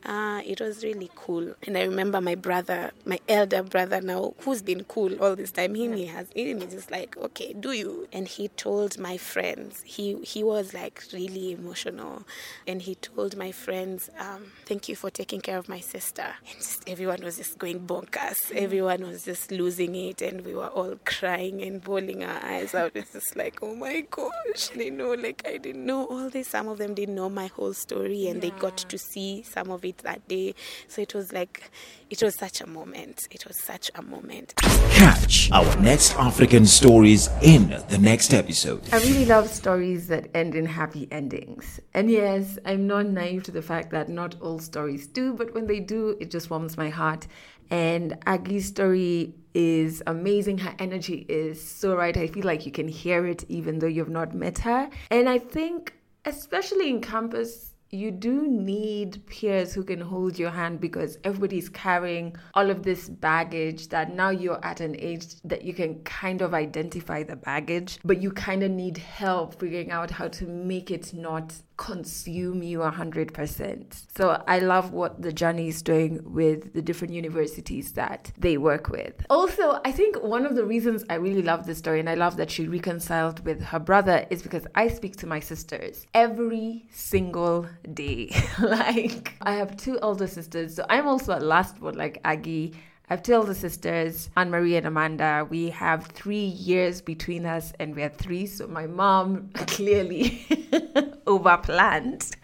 uh, 0.05 0.41
it 0.45 0.61
was 0.61 0.83
really 0.83 1.09
cool. 1.15 1.53
And 1.63 1.77
I 1.77 1.83
remember 1.83 2.21
my 2.21 2.35
brother, 2.35 2.91
my 3.05 3.19
elder 3.27 3.63
brother 3.63 4.01
now, 4.01 4.33
who's 4.39 4.61
been 4.61 4.83
cool 4.83 5.15
all 5.21 5.35
this 5.35 5.51
time. 5.51 5.75
Him, 5.75 5.93
he 5.93 6.05
has, 6.05 6.27
him 6.35 6.61
is 6.61 6.73
just 6.73 6.91
like, 6.91 7.17
okay, 7.17 7.53
do 7.53 7.71
you? 7.71 8.07
And 8.13 8.27
he 8.27 8.49
told 8.49 8.97
my 8.99 9.17
friends. 9.17 9.81
He 9.83 10.15
he 10.23 10.43
was 10.43 10.73
like 10.73 11.03
really 11.13 11.51
emotional, 11.51 12.23
and 12.67 12.81
he 12.81 12.95
told 12.95 13.35
my 13.35 13.51
friends, 13.51 14.09
um, 14.19 14.51
"Thank 14.65 14.89
you 14.89 14.95
for 14.95 15.09
taking 15.09 15.41
care 15.41 15.57
of 15.57 15.67
my 15.67 15.79
sister." 15.79 16.25
And 16.47 16.55
just 16.57 16.87
everyone 16.87 17.21
was 17.23 17.37
just 17.37 17.57
going 17.57 17.79
bonkers. 17.87 18.51
Everyone 18.53 19.01
was 19.07 19.23
just 19.25 19.51
losing 19.51 19.95
it, 19.95 20.21
and 20.21 20.45
we 20.45 20.53
were 20.53 20.67
all 20.67 20.95
crying 21.05 21.61
and 21.61 21.81
bawling 21.81 22.23
our 22.23 22.43
eyes 22.43 22.75
out. 22.75 22.91
It's 22.95 23.13
just 23.13 23.35
like, 23.35 23.59
oh 23.61 23.75
my 23.75 24.01
gosh, 24.09 24.69
they 24.75 24.89
know, 24.89 25.13
like 25.13 25.43
I 25.45 25.57
didn't 25.57 25.85
know 25.85 26.05
all 26.05 26.29
this. 26.29 26.49
Some 26.49 26.67
of 26.67 26.77
them 26.77 26.93
didn't 26.93 27.15
know 27.15 27.29
my 27.29 27.47
whole 27.47 27.73
story, 27.73 28.27
and 28.27 28.41
they 28.41 28.51
got 28.51 28.77
to 28.77 28.97
see 28.97 29.43
some 29.43 29.69
of 29.71 29.85
it 29.85 29.99
that 29.99 30.27
day. 30.27 30.55
So 30.87 31.01
it 31.01 31.13
was 31.13 31.31
like, 31.31 31.71
it 32.09 32.21
was 32.21 32.35
such 32.35 32.61
a 32.61 32.67
moment. 32.67 33.27
It 33.31 33.45
was 33.47 33.63
such 33.63 33.91
a 33.95 34.01
moment. 34.01 34.55
Catch 34.57 35.51
our 35.51 35.75
next 35.81 36.15
African 36.15 36.65
stories 36.65 37.29
in 37.41 37.69
the 37.89 37.97
next 37.97 38.33
episode. 38.33 38.81
I 38.91 38.97
really 38.99 39.25
love 39.25 39.49
stories 39.49 40.07
that 40.07 40.29
end 40.35 40.55
in 40.55 40.65
happy 40.65 41.07
endings. 41.11 41.79
And 41.93 42.09
yes, 42.09 42.57
I'm 42.65 42.87
not 42.87 43.07
naive 43.07 43.43
to 43.43 43.51
the 43.51 43.61
fact 43.61 43.91
that 43.91 44.09
not 44.09 44.35
all 44.41 44.59
stories 44.59 45.07
do, 45.07 45.33
but 45.33 45.53
when 45.53 45.67
they 45.67 45.79
do, 45.79 46.17
it 46.19 46.31
just 46.31 46.49
warms 46.49 46.77
my 46.77 46.89
heart. 46.89 47.27
And 47.69 48.17
Aggie's 48.25 48.67
story 48.67 49.35
is 49.53 50.03
amazing. 50.05 50.57
Her 50.59 50.75
energy 50.79 51.25
is 51.29 51.65
so 51.65 51.95
right. 51.95 52.15
I 52.15 52.27
feel 52.27 52.43
like 52.43 52.65
you 52.65 52.71
can 52.71 52.87
hear 52.87 53.25
it 53.25 53.45
even 53.49 53.79
though 53.79 53.87
you've 53.87 54.09
not 54.09 54.33
met 54.35 54.59
her. 54.59 54.89
And 55.09 55.29
I 55.29 55.39
think, 55.39 55.93
especially 56.25 56.89
in 56.89 57.01
campus, 57.01 57.75
you 57.91 58.11
do 58.11 58.47
need 58.47 59.25
peers 59.27 59.73
who 59.73 59.83
can 59.83 60.01
hold 60.01 60.37
your 60.37 60.49
hand 60.49 60.79
because 60.81 61.17
everybody's 61.23 61.69
carrying 61.69 62.35
all 62.53 62.69
of 62.69 62.83
this 62.83 63.07
baggage 63.07 63.87
that 63.89 64.13
now 64.13 64.29
you're 64.29 64.63
at 64.65 64.81
an 64.81 64.95
age 64.99 65.41
that 65.43 65.63
you 65.63 65.73
can 65.73 66.03
kind 66.03 66.41
of 66.41 66.53
identify 66.53 67.23
the 67.23 67.35
baggage, 67.35 67.99
but 68.03 68.21
you 68.21 68.31
kind 68.31 68.63
of 68.63 68.71
need 68.71 68.97
help 68.97 69.59
figuring 69.59 69.91
out 69.91 70.11
how 70.11 70.27
to 70.27 70.45
make 70.45 70.91
it 70.91 71.13
not 71.13 71.53
consume 71.77 72.63
you 72.63 72.79
100%. 72.79 74.03
So 74.17 74.41
I 74.47 74.59
love 74.59 74.91
what 74.91 75.21
the 75.21 75.33
journey 75.33 75.67
is 75.67 75.81
doing 75.81 76.21
with 76.23 76.73
the 76.73 76.81
different 76.81 77.13
universities 77.13 77.91
that 77.93 78.31
they 78.37 78.57
work 78.57 78.89
with. 78.89 79.13
Also, 79.29 79.79
I 79.83 79.91
think 79.91 80.21
one 80.21 80.45
of 80.45 80.55
the 80.55 80.65
reasons 80.65 81.03
I 81.09 81.15
really 81.15 81.41
love 81.41 81.65
this 81.65 81.77
story 81.77 81.99
and 81.99 82.09
I 82.09 82.15
love 82.15 82.37
that 82.37 82.49
she 82.49 82.67
reconciled 82.67 83.45
with 83.45 83.61
her 83.61 83.79
brother 83.79 84.25
is 84.29 84.41
because 84.41 84.65
I 84.75 84.87
speak 84.87 85.17
to 85.17 85.27
my 85.27 85.39
sisters 85.39 86.05
every 86.13 86.85
single 86.91 87.67
day. 87.93 88.35
like, 88.61 89.35
I 89.41 89.53
have 89.53 89.75
two 89.77 89.99
older 89.99 90.27
sisters, 90.27 90.75
so 90.75 90.85
I'm 90.89 91.07
also 91.07 91.37
a 91.37 91.39
last 91.39 91.81
one, 91.81 91.95
like 91.95 92.19
Aggie. 92.23 92.73
I 93.07 93.13
have 93.13 93.21
told 93.21 93.45
the 93.47 93.53
sisters, 93.53 94.31
Anne 94.35 94.49
Marie 94.49 94.77
and 94.77 94.87
Amanda. 94.87 95.45
We 95.47 95.69
have 95.69 96.07
three 96.07 96.45
years 96.45 97.01
between 97.01 97.45
us, 97.45 97.71
and 97.79 97.95
we 97.95 98.01
are 98.01 98.09
three. 98.09 98.47
So 98.47 98.65
my 98.67 98.87
mom 98.87 99.51
clearly 99.53 100.43
overplanned. 101.27 102.35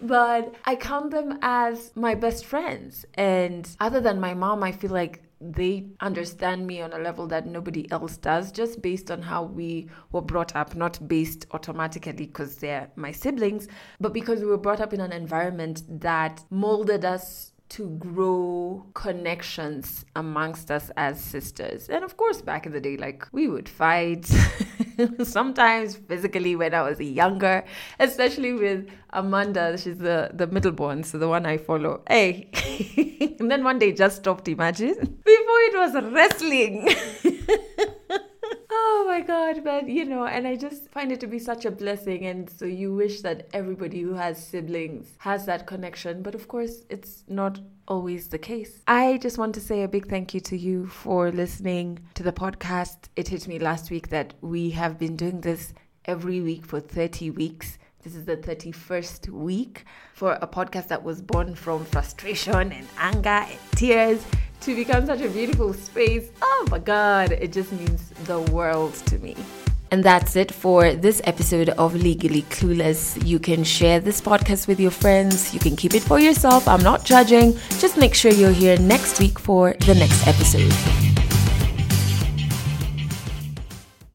But 0.00 0.54
I 0.66 0.76
count 0.76 1.10
them 1.10 1.38
as 1.42 1.90
my 1.96 2.14
best 2.14 2.44
friends. 2.44 3.04
And 3.14 3.68
other 3.80 4.00
than 4.00 4.20
my 4.20 4.34
mom, 4.34 4.62
I 4.62 4.70
feel 4.70 4.92
like 4.92 5.24
they 5.40 5.86
understand 6.00 6.66
me 6.66 6.80
on 6.80 6.92
a 6.92 6.98
level 6.98 7.26
that 7.26 7.46
nobody 7.46 7.90
else 7.90 8.16
does, 8.16 8.52
just 8.52 8.82
based 8.82 9.10
on 9.10 9.20
how 9.20 9.42
we 9.42 9.88
were 10.12 10.22
brought 10.22 10.54
up, 10.54 10.76
not 10.76 11.06
based 11.08 11.46
automatically 11.50 12.12
because 12.12 12.56
they're 12.56 12.88
my 12.96 13.10
siblings, 13.10 13.66
but 14.00 14.12
because 14.12 14.40
we 14.40 14.46
were 14.46 14.58
brought 14.58 14.80
up 14.80 14.92
in 14.92 15.00
an 15.00 15.12
environment 15.12 15.82
that 15.88 16.44
molded 16.50 17.04
us 17.04 17.50
to 17.74 17.88
grow 17.98 18.86
connections 18.94 20.04
amongst 20.14 20.70
us 20.70 20.92
as 20.96 21.20
sisters. 21.20 21.88
And 21.88 22.04
of 22.04 22.16
course, 22.16 22.40
back 22.40 22.66
in 22.66 22.72
the 22.72 22.80
day, 22.80 22.96
like 22.96 23.26
we 23.32 23.48
would 23.48 23.68
fight 23.68 24.26
sometimes 25.24 25.96
physically 25.96 26.54
when 26.54 26.72
I 26.72 26.82
was 26.82 27.00
younger, 27.00 27.64
especially 27.98 28.52
with 28.52 28.88
Amanda. 29.10 29.76
She's 29.76 29.98
the, 29.98 30.30
the 30.32 30.46
middle 30.46 30.70
born, 30.70 31.02
so 31.02 31.18
the 31.18 31.28
one 31.28 31.46
I 31.46 31.56
follow. 31.56 32.02
Hey, 32.08 32.48
and 33.40 33.50
then 33.50 33.64
one 33.64 33.80
day 33.80 33.90
just 33.90 34.18
stopped, 34.18 34.46
imagine. 34.46 34.94
Before 35.24 35.60
it 35.68 35.76
was 35.76 35.94
wrestling. 36.12 36.88
Oh 38.96 39.04
my 39.08 39.22
God, 39.22 39.64
but 39.64 39.88
you 39.88 40.04
know, 40.04 40.24
and 40.24 40.46
I 40.46 40.54
just 40.54 40.88
find 40.92 41.10
it 41.10 41.18
to 41.20 41.26
be 41.26 41.40
such 41.40 41.64
a 41.64 41.70
blessing. 41.72 42.26
And 42.26 42.48
so 42.48 42.64
you 42.64 42.94
wish 42.94 43.22
that 43.22 43.48
everybody 43.52 44.00
who 44.00 44.14
has 44.14 44.38
siblings 44.38 45.08
has 45.18 45.46
that 45.46 45.66
connection. 45.66 46.22
But 46.22 46.36
of 46.36 46.46
course, 46.46 46.84
it's 46.88 47.24
not 47.26 47.58
always 47.88 48.28
the 48.28 48.38
case. 48.38 48.82
I 48.86 49.18
just 49.18 49.36
want 49.36 49.52
to 49.56 49.60
say 49.60 49.82
a 49.82 49.88
big 49.88 50.08
thank 50.08 50.32
you 50.32 50.38
to 50.42 50.56
you 50.56 50.86
for 50.86 51.32
listening 51.32 51.98
to 52.14 52.22
the 52.22 52.32
podcast. 52.32 53.08
It 53.16 53.26
hit 53.26 53.48
me 53.48 53.58
last 53.58 53.90
week 53.90 54.10
that 54.10 54.34
we 54.42 54.70
have 54.70 54.96
been 54.96 55.16
doing 55.16 55.40
this 55.40 55.74
every 56.04 56.40
week 56.40 56.64
for 56.64 56.78
30 56.78 57.30
weeks. 57.30 57.78
This 58.04 58.14
is 58.14 58.26
the 58.26 58.36
31st 58.36 59.28
week 59.30 59.86
for 60.12 60.38
a 60.40 60.46
podcast 60.46 60.86
that 60.88 61.02
was 61.02 61.20
born 61.20 61.56
from 61.56 61.84
frustration 61.84 62.70
and 62.70 62.86
anger 62.98 63.28
and 63.28 63.58
tears 63.74 64.24
to 64.64 64.74
become 64.74 65.04
such 65.04 65.20
a 65.20 65.28
beautiful 65.28 65.74
space. 65.74 66.30
Oh 66.40 66.66
my 66.70 66.78
God, 66.78 67.32
it 67.32 67.52
just 67.52 67.70
means 67.72 68.08
the 68.24 68.40
world 68.40 68.94
to 69.06 69.18
me. 69.18 69.36
And 69.90 70.02
that's 70.02 70.36
it 70.36 70.50
for 70.50 70.94
this 70.94 71.20
episode 71.24 71.68
of 71.68 71.94
Legally 71.94 72.42
Clueless. 72.42 73.24
You 73.26 73.38
can 73.38 73.62
share 73.62 74.00
this 74.00 74.20
podcast 74.20 74.66
with 74.66 74.80
your 74.80 74.90
friends. 74.90 75.52
You 75.52 75.60
can 75.60 75.76
keep 75.76 75.94
it 75.94 76.02
for 76.02 76.18
yourself. 76.18 76.66
I'm 76.66 76.82
not 76.82 77.04
judging. 77.04 77.56
Just 77.78 77.98
make 77.98 78.14
sure 78.14 78.32
you're 78.32 78.50
here 78.50 78.78
next 78.78 79.20
week 79.20 79.38
for 79.38 79.74
the 79.80 79.94
next 79.94 80.26
episode. 80.26 81.13